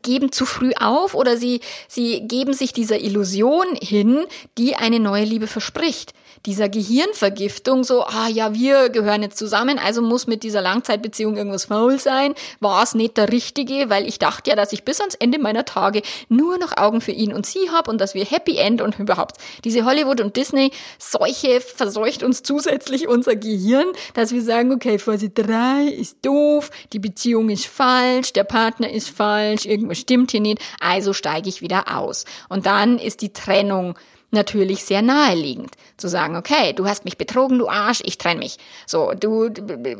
[0.01, 4.25] geben zu früh auf oder sie, sie geben sich dieser Illusion hin,
[4.57, 6.13] die eine neue Liebe verspricht
[6.45, 11.65] dieser Gehirnvergiftung, so, ah ja, wir gehören jetzt zusammen, also muss mit dieser Langzeitbeziehung irgendwas
[11.65, 15.15] faul sein, war es nicht der Richtige, weil ich dachte ja, dass ich bis ans
[15.15, 18.57] Ende meiner Tage nur noch Augen für ihn und sie habe und dass wir Happy
[18.57, 24.41] End und überhaupt diese Hollywood und Disney Seuche verseucht uns zusätzlich unser Gehirn, dass wir
[24.41, 29.99] sagen, okay, Phase 3 ist doof, die Beziehung ist falsch, der Partner ist falsch, irgendwas
[29.99, 32.25] stimmt hier nicht, also steige ich wieder aus.
[32.49, 33.95] Und dann ist die Trennung
[34.33, 38.57] natürlich sehr naheliegend zu sagen, okay, du hast mich betrogen, du Arsch, ich trenne mich.
[38.87, 39.49] So, du,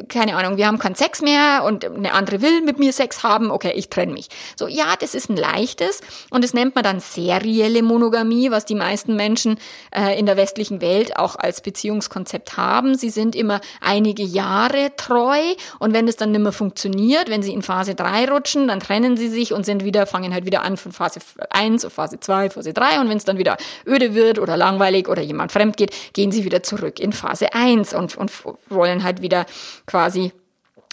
[0.10, 3.52] keine Ahnung, wir haben keinen Sex mehr und eine andere will mit mir Sex haben,
[3.52, 4.28] okay, ich trenne mich.
[4.56, 8.76] So, ja, das ist ein leichtes und das nennt man dann serielle Monogamie, was die
[8.76, 9.58] meisten Menschen
[9.96, 12.96] äh, in der westlichen Welt auch als Beziehungskonzept haben.
[12.96, 15.40] Sie sind immer einige Jahre treu
[15.80, 19.16] und wenn es dann nicht mehr funktioniert, wenn sie in Phase 3 rutschen, dann trennen
[19.16, 21.20] sie sich und sind wieder, fangen halt wieder an von Phase
[21.52, 25.08] 1 auf Phase 2, Phase 3 und wenn es dann wieder öde wird oder langweilig
[25.08, 28.32] oder jemand fremd geht, gehen sie wieder zurück in Phase 1 und, und
[28.70, 29.46] wollen halt wieder
[29.86, 30.32] quasi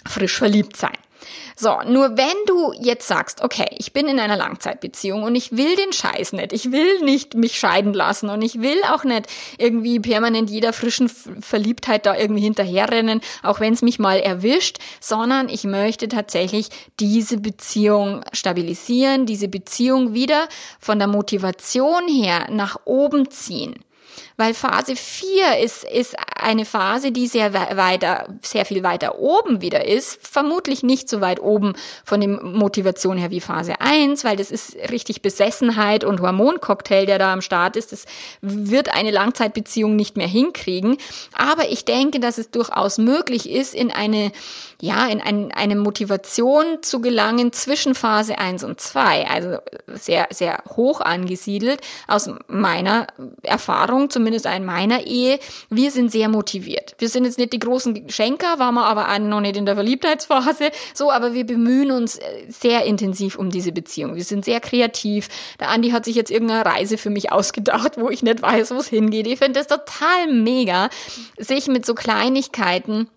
[0.05, 0.97] frisch verliebt sein.
[1.55, 5.75] So, nur wenn du jetzt sagst, okay, ich bin in einer Langzeitbeziehung und ich will
[5.75, 9.99] den Scheiß nicht, ich will nicht mich scheiden lassen und ich will auch nicht irgendwie
[9.99, 15.63] permanent jeder frischen Verliebtheit da irgendwie hinterherrennen, auch wenn es mich mal erwischt, sondern ich
[15.63, 20.47] möchte tatsächlich diese Beziehung stabilisieren, diese Beziehung wieder
[20.79, 23.75] von der Motivation her nach oben ziehen.
[24.41, 29.85] Weil Phase 4 ist, ist eine Phase, die sehr weiter, sehr viel weiter oben wieder
[29.85, 30.17] ist.
[30.27, 31.73] Vermutlich nicht so weit oben
[32.03, 37.19] von der Motivation her wie Phase 1, weil das ist richtig Besessenheit und Hormoncocktail, der
[37.19, 37.91] da am Start ist.
[37.91, 38.05] Das
[38.41, 40.97] wird eine Langzeitbeziehung nicht mehr hinkriegen.
[41.37, 44.31] Aber ich denke, dass es durchaus möglich ist, in eine,
[44.81, 49.27] ja, in ein, eine Motivation zu gelangen zwischen Phase 1 und 2.
[49.27, 53.05] Also sehr, sehr hoch angesiedelt aus meiner
[53.43, 55.39] Erfahrung zumindest in meiner Ehe,
[55.69, 56.95] wir sind sehr motiviert.
[56.97, 60.71] Wir sind jetzt nicht die großen Schenker, waren wir aber noch nicht in der Verliebtheitsphase,
[60.93, 64.15] so, aber wir bemühen uns äh, sehr intensiv um diese Beziehung.
[64.15, 65.29] Wir sind sehr kreativ.
[65.59, 68.75] Der Andi hat sich jetzt irgendeine Reise für mich ausgedacht, wo ich nicht weiß, wo
[68.75, 69.27] es hingeht.
[69.27, 70.89] Ich finde das total mega,
[71.37, 73.07] sich mit so Kleinigkeiten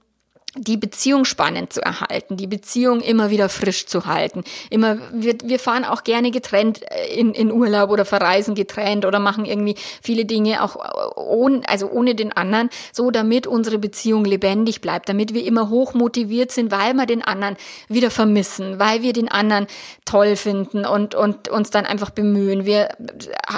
[0.56, 4.44] die Beziehung spannend zu erhalten, die Beziehung immer wieder frisch zu halten.
[4.70, 9.18] Immer, wir, wir fahren auch gerne getrennt äh, in, in Urlaub oder verreisen getrennt oder
[9.18, 14.24] machen irgendwie viele Dinge auch äh, ohne, also ohne den anderen, so damit unsere Beziehung
[14.24, 17.56] lebendig bleibt, damit wir immer hoch motiviert sind, weil wir den anderen
[17.88, 19.66] wieder vermissen, weil wir den anderen
[20.04, 22.64] toll finden und, und uns dann einfach bemühen.
[22.64, 22.90] Wir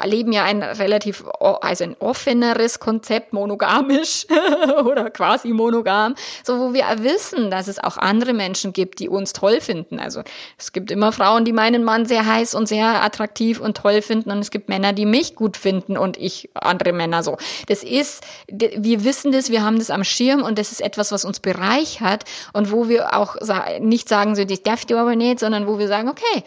[0.04, 4.26] leben ja ein relativ, also ein offeneres Konzept, monogamisch
[4.84, 9.32] oder quasi monogam, so wo wir wissen, dass es auch andere Menschen gibt, die uns
[9.32, 9.98] toll finden.
[9.98, 10.22] Also
[10.58, 14.30] es gibt immer Frauen, die meinen Mann sehr heiß und sehr attraktiv und toll finden
[14.30, 17.36] und es gibt Männer, die mich gut finden und ich andere Männer so.
[17.68, 21.24] Das ist, wir wissen das, wir haben das am Schirm und das ist etwas, was
[21.24, 23.36] uns bereichert und wo wir auch
[23.80, 26.44] nicht sagen, so, das darf du aber nicht, sondern wo wir sagen, okay,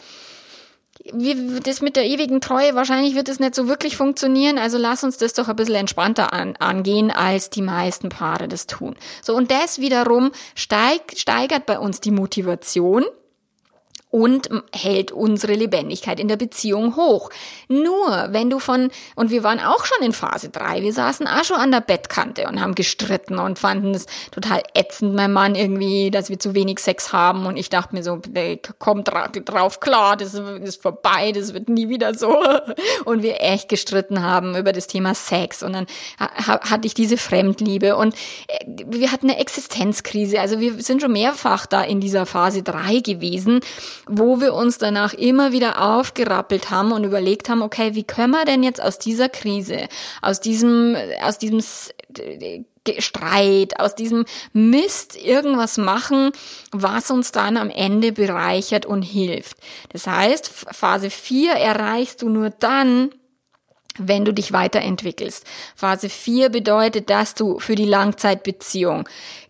[1.14, 5.04] wie das mit der ewigen Treue, wahrscheinlich wird es nicht so wirklich funktionieren, also lass
[5.04, 8.96] uns das doch ein bisschen entspannter an, angehen, als die meisten Paare das tun.
[9.22, 13.06] So, und das wiederum steig, steigert bei uns die Motivation
[14.12, 17.30] und hält unsere Lebendigkeit in der Beziehung hoch.
[17.68, 21.44] Nur wenn du von, und wir waren auch schon in Phase drei, wir saßen auch
[21.44, 26.10] schon an der Bettkante und haben gestritten und fanden es total ätzend, mein Mann irgendwie,
[26.10, 27.46] dass wir zu wenig Sex haben.
[27.46, 28.20] Und ich dachte mir so,
[28.80, 32.36] komm drauf klar, das ist vorbei, das wird nie wieder so.
[33.06, 35.62] Und wir echt gestritten haben über das Thema Sex.
[35.62, 35.86] Und dann
[36.18, 37.96] hatte ich diese Fremdliebe.
[37.96, 38.16] Und
[38.48, 43.00] äh, wir hatten eine Existenzkrise, also wir sind schon mehrfach da in dieser Phase drei
[43.00, 43.62] gewesen
[44.10, 48.44] wo wir uns danach immer wieder aufgerappelt haben und überlegt haben, okay, wie können wir
[48.44, 49.88] denn jetzt aus dieser Krise,
[50.22, 51.62] aus diesem, aus diesem
[52.98, 56.32] Streit, aus diesem Mist irgendwas machen,
[56.72, 59.58] was uns dann am Ende bereichert und hilft.
[59.90, 63.12] Das heißt, Phase 4 erreichst du nur dann,
[64.00, 65.46] wenn du dich weiterentwickelst.
[65.76, 69.08] Phase 4 bedeutet, dass du für die Langzeitbeziehung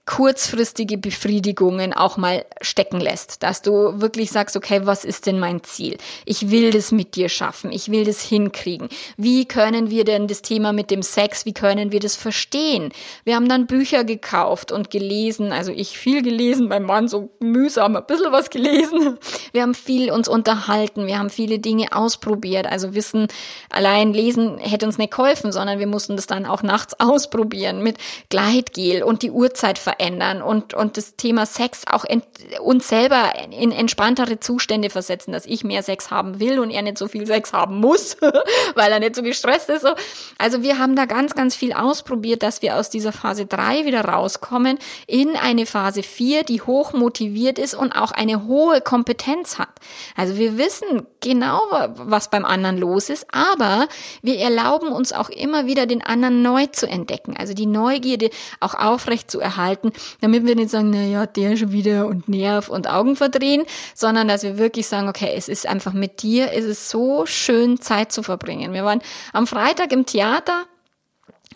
[0.09, 5.63] kurzfristige Befriedigungen auch mal stecken lässt, dass du wirklich sagst, okay, was ist denn mein
[5.63, 5.99] Ziel?
[6.25, 8.89] Ich will das mit dir schaffen, ich will das hinkriegen.
[9.17, 12.91] Wie können wir denn das Thema mit dem Sex, wie können wir das verstehen?
[13.23, 17.95] Wir haben dann Bücher gekauft und gelesen, also ich viel gelesen, mein Mann so mühsam
[17.95, 19.19] ein bisschen was gelesen.
[19.51, 23.27] Wir haben viel uns unterhalten, wir haben viele Dinge ausprobiert, also Wissen
[23.69, 27.99] allein lesen hätte uns nicht geholfen, sondern wir mussten das dann auch nachts ausprobieren mit
[28.29, 32.23] Gleitgel und die Uhrzeit verändern verändern und, und das Thema Sex auch ent,
[32.61, 36.97] uns selber in entspanntere Zustände versetzen, dass ich mehr Sex haben will und er nicht
[36.97, 38.17] so viel Sex haben muss,
[38.75, 39.81] weil er nicht so gestresst ist.
[39.81, 39.89] So.
[40.37, 44.05] Also wir haben da ganz, ganz viel ausprobiert, dass wir aus dieser Phase 3 wieder
[44.05, 49.69] rauskommen in eine Phase 4, die hoch motiviert ist und auch eine hohe Kompetenz hat.
[50.15, 51.61] Also wir wissen genau,
[51.95, 53.87] was beim anderen los ist, aber
[54.21, 57.35] wir erlauben uns auch immer wieder den anderen neu zu entdecken.
[57.37, 58.29] Also die Neugierde
[58.61, 62.69] auch aufrecht zu erhalten halten, damit wir nicht sagen, na der schon wieder und Nerv
[62.69, 66.65] und Augen verdrehen, sondern dass wir wirklich sagen, okay, es ist einfach mit dir, es
[66.65, 68.73] ist so schön Zeit zu verbringen.
[68.73, 69.01] Wir waren
[69.33, 70.65] am Freitag im Theater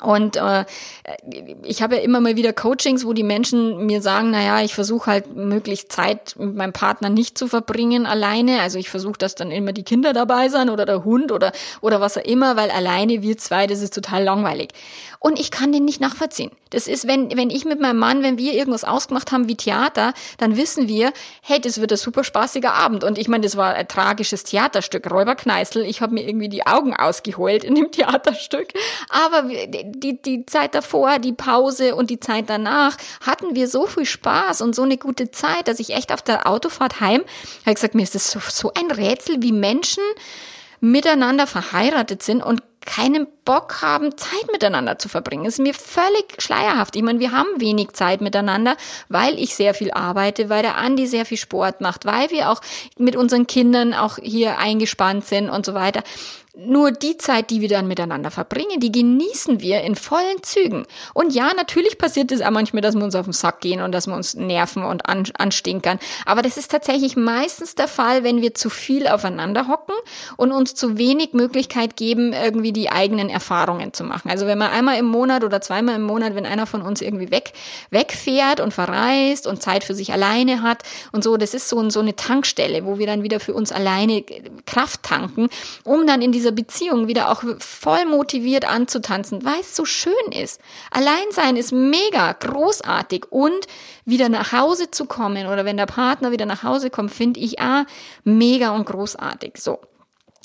[0.04, 0.66] und äh,
[1.63, 4.76] ich habe ja immer mal wieder Coachings, wo die Menschen mir sagen, na ja, ich
[4.76, 8.62] versuche halt möglichst Zeit mit meinem Partner nicht zu verbringen alleine.
[8.62, 12.02] Also ich versuche, dass dann immer die Kinder dabei sind oder der Hund oder oder
[12.02, 14.70] was auch immer, weil alleine wir zwei, das ist total langweilig.
[15.20, 16.52] Und ich kann den nicht nachvollziehen.
[16.70, 20.13] Das ist, wenn, wenn ich mit meinem Mann, wenn wir irgendwas ausgemacht haben wie Theater,
[20.38, 23.06] dann wissen wir, hey, das wird ein super spaßiger Abend.
[23.06, 25.84] Und ich meine, das war ein tragisches Theaterstück, Räuberkneißl.
[25.84, 28.74] Ich habe mir irgendwie die Augen ausgeheult in dem Theaterstück.
[29.08, 29.46] Aber
[29.93, 34.62] die, die Zeit davor, die Pause und die Zeit danach hatten wir so viel Spaß
[34.62, 37.23] und so eine gute Zeit, dass ich echt auf der Autofahrt heim
[37.65, 40.03] habe gesagt, mir ist das so, so ein Rätsel, wie Menschen
[40.79, 45.45] miteinander verheiratet sind und keinen Bock haben, Zeit miteinander zu verbringen.
[45.45, 46.95] Das ist mir völlig schleierhaft.
[46.95, 48.75] Ich meine, wir haben wenig Zeit miteinander,
[49.10, 52.62] weil ich sehr viel arbeite, weil der Andi sehr viel Sport macht, weil wir auch
[52.97, 56.03] mit unseren Kindern auch hier eingespannt sind und so weiter.
[56.56, 60.86] Nur die Zeit, die wir dann miteinander verbringen, die genießen wir in vollen Zügen.
[61.16, 63.92] Und ja, natürlich passiert es auch manchmal, dass wir uns auf den Sack gehen und
[63.92, 65.98] dass wir uns nerven und anstinkern.
[66.28, 69.96] Aber das ist tatsächlich meistens der Fall, wenn wir zu viel aufeinander hocken
[70.38, 74.30] und uns zu wenig Möglichkeit geben, irgendwie die eigenen Erfahrungen zu machen.
[74.30, 77.32] Also wenn man einmal im Monat oder zweimal im Monat, wenn einer von uns irgendwie
[77.32, 77.54] weg,
[77.89, 82.00] wegfährt und verreist und Zeit für sich alleine hat und so, das ist so, so
[82.00, 84.24] eine Tankstelle, wo wir dann wieder für uns alleine
[84.68, 85.50] Kraft tanken,
[85.84, 90.13] um dann in diese dieser Beziehung wieder auch voll motiviert anzutanzen, weil es so schön
[90.32, 90.60] ist.
[90.91, 93.65] Alleinsein ist mega großartig und
[94.03, 97.62] wieder nach Hause zu kommen oder wenn der Partner wieder nach Hause kommt, finde ich
[97.62, 97.86] ah,
[98.25, 99.53] mega und großartig.
[99.58, 99.79] So.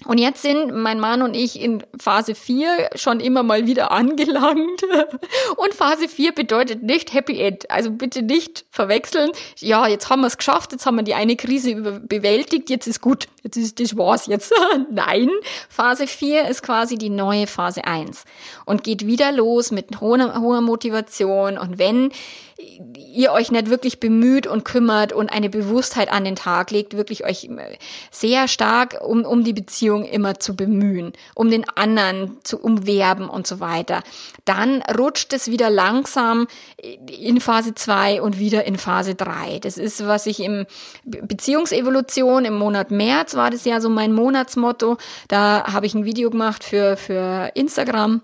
[0.04, 4.82] Und jetzt sind mein Mann und ich in Phase 4 schon immer mal wieder angelangt.
[5.56, 7.68] Und Phase 4 bedeutet nicht Happy End.
[7.68, 9.32] Also bitte nicht verwechseln.
[9.58, 13.00] Ja, jetzt haben wir es geschafft, jetzt haben wir die eine Krise bewältigt, jetzt ist
[13.00, 13.26] gut.
[13.42, 14.52] Jetzt ist das war's jetzt.
[14.90, 15.30] Nein,
[15.68, 18.24] Phase 4 ist quasi die neue Phase 1
[18.66, 21.58] und geht wieder los mit hoher, hoher Motivation.
[21.58, 22.12] Und wenn
[22.58, 27.24] ihr euch nicht wirklich bemüht und kümmert und eine Bewusstheit an den Tag legt, wirklich
[27.24, 27.48] euch
[28.10, 33.46] sehr stark um, um die Beziehung immer zu bemühen, um den anderen zu umwerben und
[33.46, 34.02] so weiter,
[34.44, 36.48] dann rutscht es wieder langsam
[37.08, 39.60] in Phase 2 und wieder in Phase 3.
[39.60, 40.66] Das ist, was ich im
[41.04, 44.96] Beziehungsevolution im Monat März war das ja so mein Monatsmotto.
[45.28, 48.22] Da habe ich ein Video gemacht für, für Instagram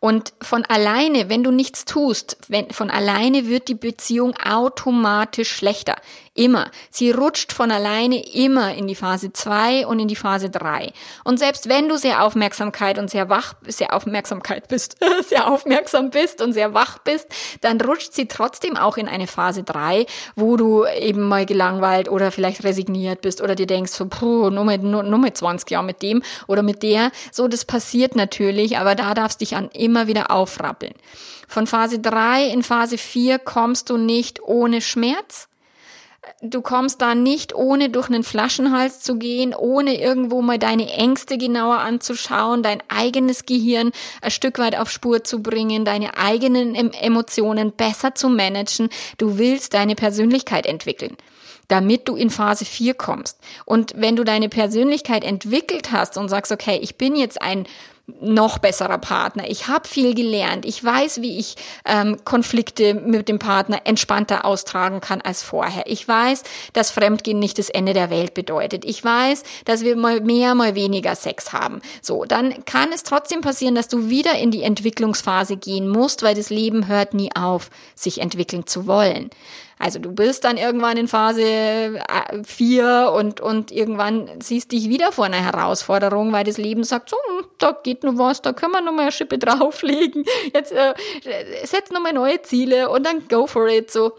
[0.00, 5.96] und von alleine, wenn du nichts tust, wenn, von alleine wird die Beziehung automatisch schlechter.
[6.36, 6.70] Immer.
[6.90, 10.92] Sie rutscht von alleine immer in die Phase 2 und in die Phase 3.
[11.24, 16.42] Und selbst wenn du sehr Aufmerksamkeit und sehr wach, sehr Aufmerksamkeit bist, sehr aufmerksam bist
[16.42, 17.28] und sehr wach bist,
[17.62, 22.30] dann rutscht sie trotzdem auch in eine Phase 3, wo du eben mal gelangweilt oder
[22.30, 25.86] vielleicht resigniert bist oder dir denkst, so, puh, nur mit, nur, nur mit 20 Jahren
[25.86, 27.12] mit dem oder mit der.
[27.32, 30.92] So, das passiert natürlich, aber da darfst dich an immer wieder aufrappeln.
[31.48, 35.48] Von Phase 3 in Phase 4 kommst du nicht ohne Schmerz
[36.42, 41.38] du kommst da nicht ohne durch einen Flaschenhals zu gehen, ohne irgendwo mal deine Ängste
[41.38, 47.72] genauer anzuschauen, dein eigenes Gehirn ein Stück weit auf Spur zu bringen, deine eigenen Emotionen
[47.72, 48.88] besser zu managen.
[49.18, 51.16] Du willst deine Persönlichkeit entwickeln.
[51.68, 53.40] damit du in Phase 4 kommst.
[53.64, 57.66] Und wenn du deine Persönlichkeit entwickelt hast und sagst, okay, ich bin jetzt ein
[58.20, 59.48] noch besserer Partner.
[59.48, 60.64] Ich habe viel gelernt.
[60.64, 65.84] Ich weiß, wie ich ähm, Konflikte mit dem Partner entspannter austragen kann als vorher.
[65.86, 68.84] Ich weiß, dass Fremdgehen nicht das Ende der Welt bedeutet.
[68.84, 71.82] Ich weiß, dass wir mal mehr, mal weniger Sex haben.
[72.00, 76.36] So, dann kann es trotzdem passieren, dass du wieder in die Entwicklungsphase gehen musst, weil
[76.36, 79.30] das Leben hört nie auf, sich entwickeln zu wollen.
[79.78, 82.00] Also du bist dann irgendwann in Phase
[82.44, 87.10] 4 äh, und, und irgendwann siehst dich wieder vor einer Herausforderung, weil das Leben sagt,
[87.10, 90.24] so, hm, da geht noch was, da können wir noch mal eine Schippe drauflegen,
[90.54, 90.94] jetzt äh,
[91.64, 94.12] setz noch mal neue Ziele und dann go for it, so.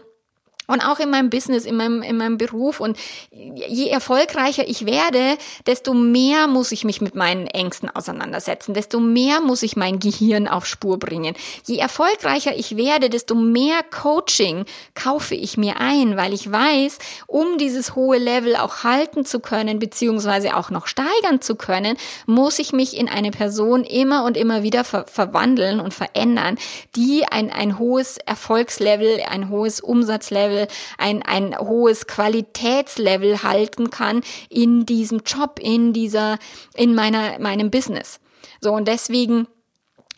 [0.68, 2.78] Und auch in meinem Business, in meinem, in meinem Beruf.
[2.78, 2.98] Und
[3.30, 9.40] je erfolgreicher ich werde, desto mehr muss ich mich mit meinen Ängsten auseinandersetzen, desto mehr
[9.40, 11.34] muss ich mein Gehirn auf Spur bringen.
[11.64, 17.56] Je erfolgreicher ich werde, desto mehr Coaching kaufe ich mir ein, weil ich weiß, um
[17.56, 21.96] dieses hohe Level auch halten zu können, beziehungsweise auch noch steigern zu können,
[22.26, 26.58] muss ich mich in eine Person immer und immer wieder ver verwandeln und verändern,
[26.94, 34.22] die ein, ein hohes Erfolgslevel, ein hohes Umsatzlevel, Level, ein, ein hohes Qualitätslevel halten kann
[34.48, 36.38] in diesem Job, in dieser,
[36.74, 38.20] in meiner, meinem Business.
[38.60, 39.46] So, und deswegen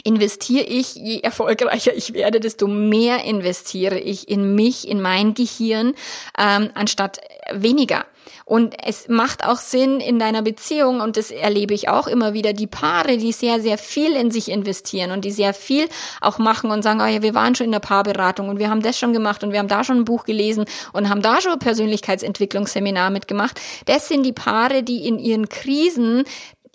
[0.03, 5.95] investiere ich, je erfolgreicher ich werde, desto mehr investiere ich in mich, in mein Gehirn,
[6.39, 7.21] ähm, anstatt
[7.53, 8.07] weniger.
[8.45, 12.53] Und es macht auch Sinn in deiner Beziehung, und das erlebe ich auch immer wieder,
[12.53, 15.89] die Paare, die sehr, sehr viel in sich investieren und die sehr viel
[16.21, 18.83] auch machen und sagen, oh ja, wir waren schon in der Paarberatung und wir haben
[18.83, 21.53] das schon gemacht und wir haben da schon ein Buch gelesen und haben da schon
[21.53, 23.61] ein Persönlichkeitsentwicklungsseminar mitgemacht.
[23.87, 26.25] Das sind die Paare, die in ihren Krisen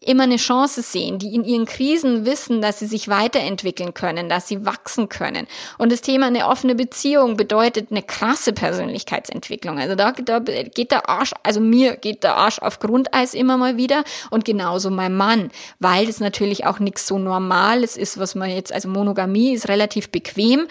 [0.06, 4.48] immer eine Chance sehen, die in ihren Krisen wissen, dass sie sich weiterentwickeln können, dass
[4.48, 5.48] sie wachsen können.
[5.78, 9.80] Und das Thema eine offene Beziehung bedeutet eine krasse Persönlichkeitsentwicklung.
[9.80, 13.78] Also da, da geht der Arsch, also mir geht der Arsch auf Grundeis immer mal
[13.78, 18.50] wieder und genauso mein Mann, weil das natürlich auch nichts so Normales ist, was man
[18.50, 20.68] jetzt, also Monogamie ist relativ bequem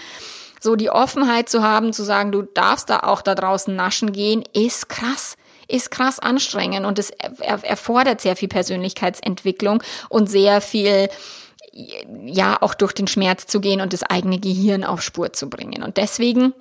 [0.60, 4.42] so die Offenheit zu haben, zu sagen, du darfst da auch da draußen naschen gehen,
[4.54, 5.36] ist krass
[5.68, 11.08] ist krass anstrengend und es erfordert sehr viel Persönlichkeitsentwicklung und sehr viel
[12.24, 15.82] ja auch durch den Schmerz zu gehen und das eigene Gehirn auf Spur zu bringen.
[15.82, 16.54] Und deswegen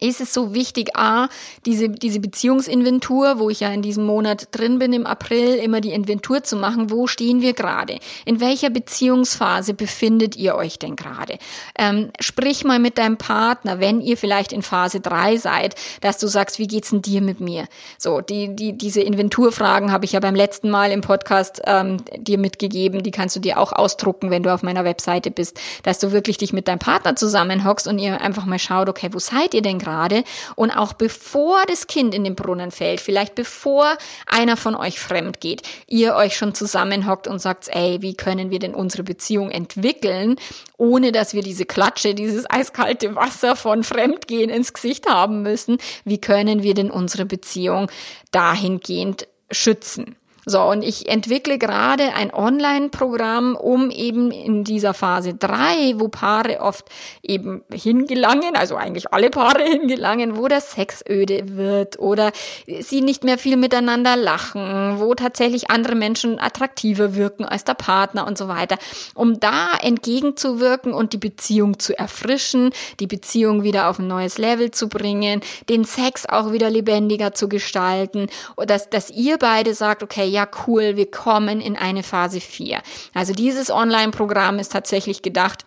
[0.00, 1.28] ist es so wichtig, a,
[1.64, 5.92] diese, diese Beziehungsinventur, wo ich ja in diesem Monat drin bin im April, immer die
[5.92, 8.00] Inventur zu machen, wo stehen wir gerade?
[8.24, 11.38] In welcher Beziehungsphase befindet ihr euch denn gerade?
[11.78, 16.26] Ähm, sprich mal mit deinem Partner, wenn ihr vielleicht in Phase drei seid, dass du
[16.26, 17.68] sagst, wie geht's denn dir mit mir?
[17.96, 22.38] So, die, die, diese Inventurfragen habe ich ja beim letzten Mal im Podcast ähm, dir
[22.38, 26.10] mitgegeben, die kannst du dir auch ausdrucken, wenn du auf meiner Webseite bist, dass du
[26.10, 29.62] wirklich dich mit deinem Partner zusammenhockst und ihr einfach mal schaut, okay, wo seid ihr
[29.62, 30.24] denn denn gerade?
[30.54, 33.96] Und auch bevor das Kind in den Brunnen fällt, vielleicht bevor
[34.26, 38.58] einer von euch fremd geht, ihr euch schon zusammenhockt und sagt, ey, wie können wir
[38.58, 40.36] denn unsere Beziehung entwickeln,
[40.76, 45.78] ohne dass wir diese Klatsche, dieses eiskalte Wasser von Fremdgehen ins Gesicht haben müssen?
[46.04, 47.90] Wie können wir denn unsere Beziehung
[48.30, 50.16] dahingehend schützen?
[50.48, 56.60] So, und ich entwickle gerade ein Online-Programm, um eben in dieser Phase drei, wo Paare
[56.60, 56.86] oft
[57.20, 62.30] eben hingelangen, also eigentlich alle Paare hingelangen, wo das Sex öde wird oder
[62.78, 68.24] sie nicht mehr viel miteinander lachen, wo tatsächlich andere Menschen attraktiver wirken als der Partner
[68.24, 68.78] und so weiter,
[69.16, 72.70] um da entgegenzuwirken und die Beziehung zu erfrischen,
[73.00, 77.48] die Beziehung wieder auf ein neues Level zu bringen, den Sex auch wieder lebendiger zu
[77.48, 82.80] gestalten, dass, dass ihr beide sagt, okay, ja cool, wir kommen in eine Phase 4.
[83.14, 85.66] Also dieses Online-Programm ist tatsächlich gedacht,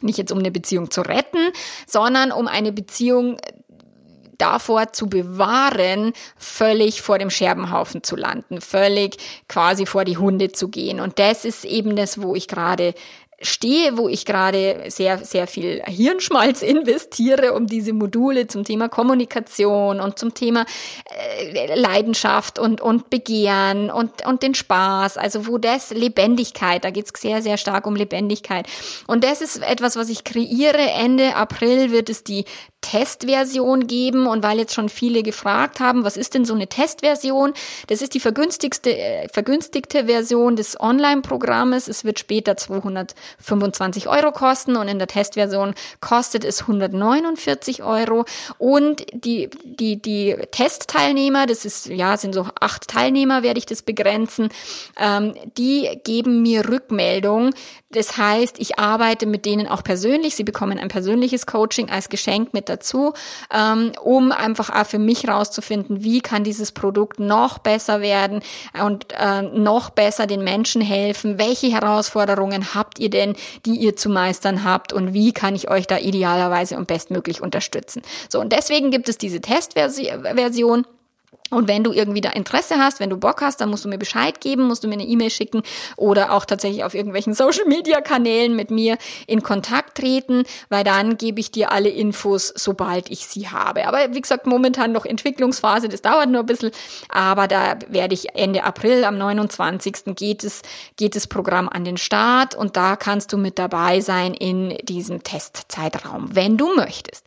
[0.00, 1.52] nicht jetzt um eine Beziehung zu retten,
[1.86, 3.36] sondern um eine Beziehung
[4.38, 9.16] davor zu bewahren, völlig vor dem Scherbenhaufen zu landen, völlig
[9.48, 11.00] quasi vor die Hunde zu gehen.
[11.00, 12.94] Und das ist eben das, wo ich gerade
[13.40, 20.00] stehe, wo ich gerade sehr, sehr viel Hirnschmalz investiere, um diese Module zum Thema Kommunikation
[20.00, 20.66] und zum Thema
[21.44, 27.12] äh, Leidenschaft und, und Begehren und, und den Spaß, also wo das Lebendigkeit, da geht's
[27.20, 28.66] sehr, sehr stark um Lebendigkeit.
[29.06, 30.78] Und das ist etwas, was ich kreiere.
[30.78, 32.44] Ende April wird es die
[32.80, 37.52] Testversion geben und weil jetzt schon viele gefragt haben, was ist denn so eine Testversion?
[37.88, 41.88] Das ist die vergünstigste, äh, vergünstigte Version des Online-Programmes.
[41.88, 48.24] Es wird später 200 25 Euro kosten und in der Testversion kostet es 149 Euro.
[48.58, 53.82] Und die, die, die Testteilnehmer, das ist, ja, sind so acht Teilnehmer, werde ich das
[53.82, 54.48] begrenzen,
[54.98, 57.52] ähm, die geben mir Rückmeldung.
[57.90, 60.34] Das heißt, ich arbeite mit denen auch persönlich.
[60.34, 63.14] Sie bekommen ein persönliches Coaching als Geschenk mit dazu,
[63.54, 68.42] ähm, um einfach auch für mich rauszufinden, wie kann dieses Produkt noch besser werden
[68.84, 71.38] und äh, noch besser den Menschen helfen.
[71.38, 73.17] Welche Herausforderungen habt ihr denn,
[73.66, 78.02] die ihr zu meistern habt und wie kann ich euch da idealerweise und bestmöglich unterstützen?
[78.28, 80.86] So, und deswegen gibt es diese Testversion.
[81.50, 83.98] Und wenn du irgendwie da Interesse hast, wenn du Bock hast, dann musst du mir
[83.98, 85.62] Bescheid geben, musst du mir eine E-Mail schicken
[85.96, 91.50] oder auch tatsächlich auf irgendwelchen Social-Media-Kanälen mit mir in Kontakt treten, weil dann gebe ich
[91.50, 93.86] dir alle Infos, sobald ich sie habe.
[93.86, 96.70] Aber wie gesagt, momentan noch Entwicklungsphase, das dauert nur ein bisschen,
[97.08, 100.14] aber da werde ich Ende April, am 29.
[100.16, 100.62] geht es,
[100.96, 105.22] geht das Programm an den Start und da kannst du mit dabei sein in diesem
[105.22, 107.24] Testzeitraum, wenn du möchtest.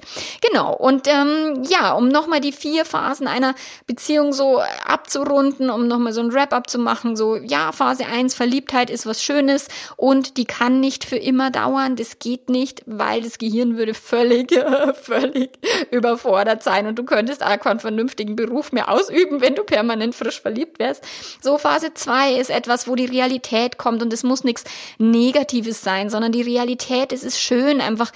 [0.48, 3.56] Genau, und ähm, ja, um nochmal die vier Phasen einer
[3.88, 8.36] Beziehung Beziehung so abzurunden, um nochmal so ein Wrap-up zu machen, so, ja, Phase 1,
[8.36, 13.22] Verliebtheit ist was Schönes und die kann nicht für immer dauern, das geht nicht, weil
[13.22, 14.52] das Gehirn würde völlig,
[15.02, 15.52] völlig
[15.92, 20.42] überfordert sein und du könntest auch keinen vernünftigen Beruf mehr ausüben, wenn du permanent frisch
[20.42, 21.06] verliebt wärst.
[21.42, 24.66] So, Phase 2 ist etwas, wo die Realität kommt und es muss nichts
[24.98, 28.12] Negatives sein, sondern die Realität, es ist schön, einfach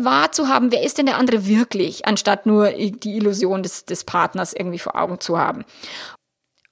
[0.00, 4.80] wahrzuhaben, wer ist denn der andere wirklich, anstatt nur die Illusion des, des Partners irgendwie
[4.80, 5.64] vor Augen Augen zu haben.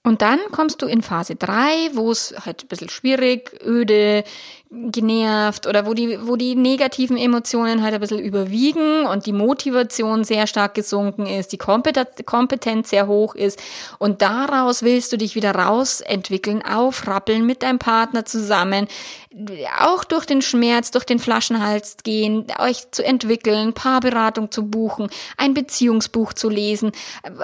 [0.04, 4.24] Und dann kommst du in Phase 3, wo es halt ein bisschen schwierig, öde,
[4.72, 10.24] genervt oder wo die, wo die negativen Emotionen halt ein bisschen überwiegen und die Motivation
[10.24, 13.62] sehr stark gesunken ist, die Kompetenz sehr hoch ist.
[13.98, 18.88] Und daraus willst du dich wieder rausentwickeln, aufrappeln mit deinem Partner zusammen,
[19.78, 25.54] auch durch den Schmerz, durch den Flaschenhals gehen, euch zu entwickeln, Paarberatung zu buchen, ein
[25.54, 26.92] Beziehungsbuch zu lesen,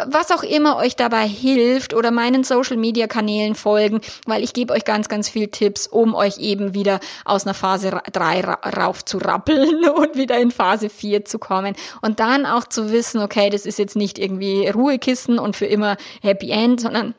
[0.07, 4.73] was auch immer euch dabei hilft oder meinen Social Media Kanälen folgen, weil ich gebe
[4.73, 9.19] euch ganz, ganz viel Tipps, um euch eben wieder aus einer Phase 3 rauf zu
[9.19, 13.67] rappeln und wieder in Phase 4 zu kommen und dann auch zu wissen, okay, das
[13.67, 17.15] ist jetzt nicht irgendwie Ruhekissen und für immer Happy End, sondern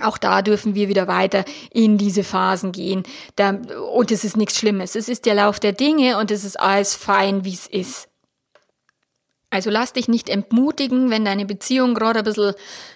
[0.00, 3.04] auch da dürfen wir wieder weiter in diese Phasen gehen.
[3.92, 4.94] Und es ist nichts Schlimmes.
[4.96, 8.08] Es ist der Lauf der Dinge und es ist alles fein, wie es ist.
[9.52, 12.54] Also lass dich nicht entmutigen, wenn deine Beziehung gerade ein bisschen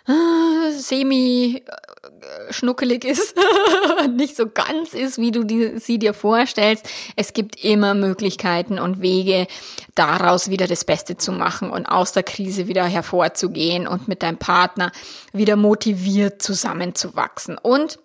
[0.09, 3.37] äh, semi äh, schnuckelig ist,
[4.17, 6.89] nicht so ganz ist, wie du die, sie dir vorstellst.
[7.15, 9.47] Es gibt immer Möglichkeiten und Wege,
[9.95, 14.39] daraus wieder das Beste zu machen und aus der Krise wieder hervorzugehen und mit deinem
[14.39, 14.93] Partner
[15.35, 17.59] wieder motiviert zusammenzuwachsen.
[17.59, 17.99] Und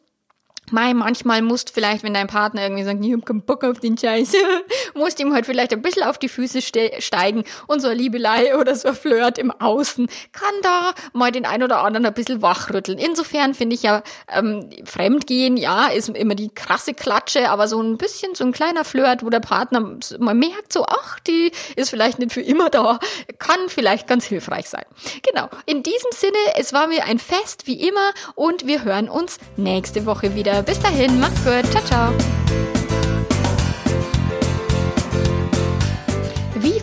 [0.72, 3.97] Mai, manchmal musst vielleicht, wenn dein Partner irgendwie sagt, ich hab keinen Bock auf den
[3.97, 4.34] Scheiß,
[4.93, 8.76] musst ihm halt vielleicht ein bisschen auf die Füße steigen und so eine Liebelei oder
[8.76, 12.97] so ein Flirt im Außen kann da mal den ein oder anderen ein bisschen wachrütteln.
[12.97, 17.97] Insofern finde ich ja, ähm, Fremdgehen, ja, ist immer die krasse Klatsche, aber so ein
[17.97, 22.19] bisschen so ein kleiner Flirt, wo der Partner mal merkt, so, ach, die ist vielleicht
[22.19, 22.99] nicht für immer da,
[23.39, 24.86] kann vielleicht ganz hilfreich sein.
[25.28, 25.49] Genau.
[25.65, 30.05] In diesem Sinne, es war mir ein Fest wie immer und wir hören uns nächste
[30.05, 30.61] Woche wieder.
[30.66, 31.66] Bis dahin, mach's gut.
[31.72, 32.80] Ciao, ciao.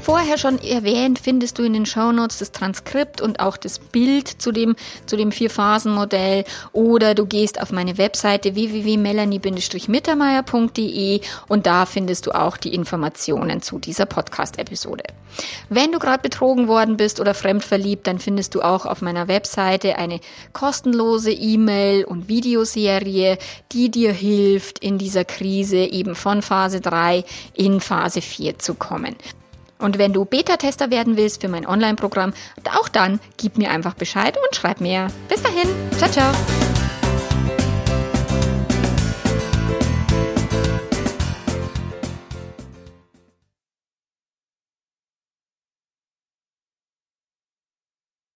[0.08, 4.52] Vorher schon erwähnt, findest du in den Shownotes das Transkript und auch das Bild zu
[4.52, 12.30] dem, zu dem Vier-Phasen-Modell oder du gehst auf meine Webseite www.melanie-mittermeier.de und da findest du
[12.30, 15.04] auch die Informationen zu dieser Podcast-Episode.
[15.68, 19.98] Wenn du gerade betrogen worden bist oder fremdverliebt, dann findest du auch auf meiner Webseite
[19.98, 20.20] eine
[20.54, 23.36] kostenlose E-Mail und Videoserie,
[23.72, 29.14] die dir hilft, in dieser Krise eben von Phase 3 in Phase 4 zu kommen.
[29.78, 32.32] Und wenn du Beta-Tester werden willst für mein Online-Programm,
[32.78, 35.08] auch dann gib mir einfach Bescheid und schreib mir.
[35.28, 35.68] Bis dahin.
[35.98, 36.87] Ciao, ciao.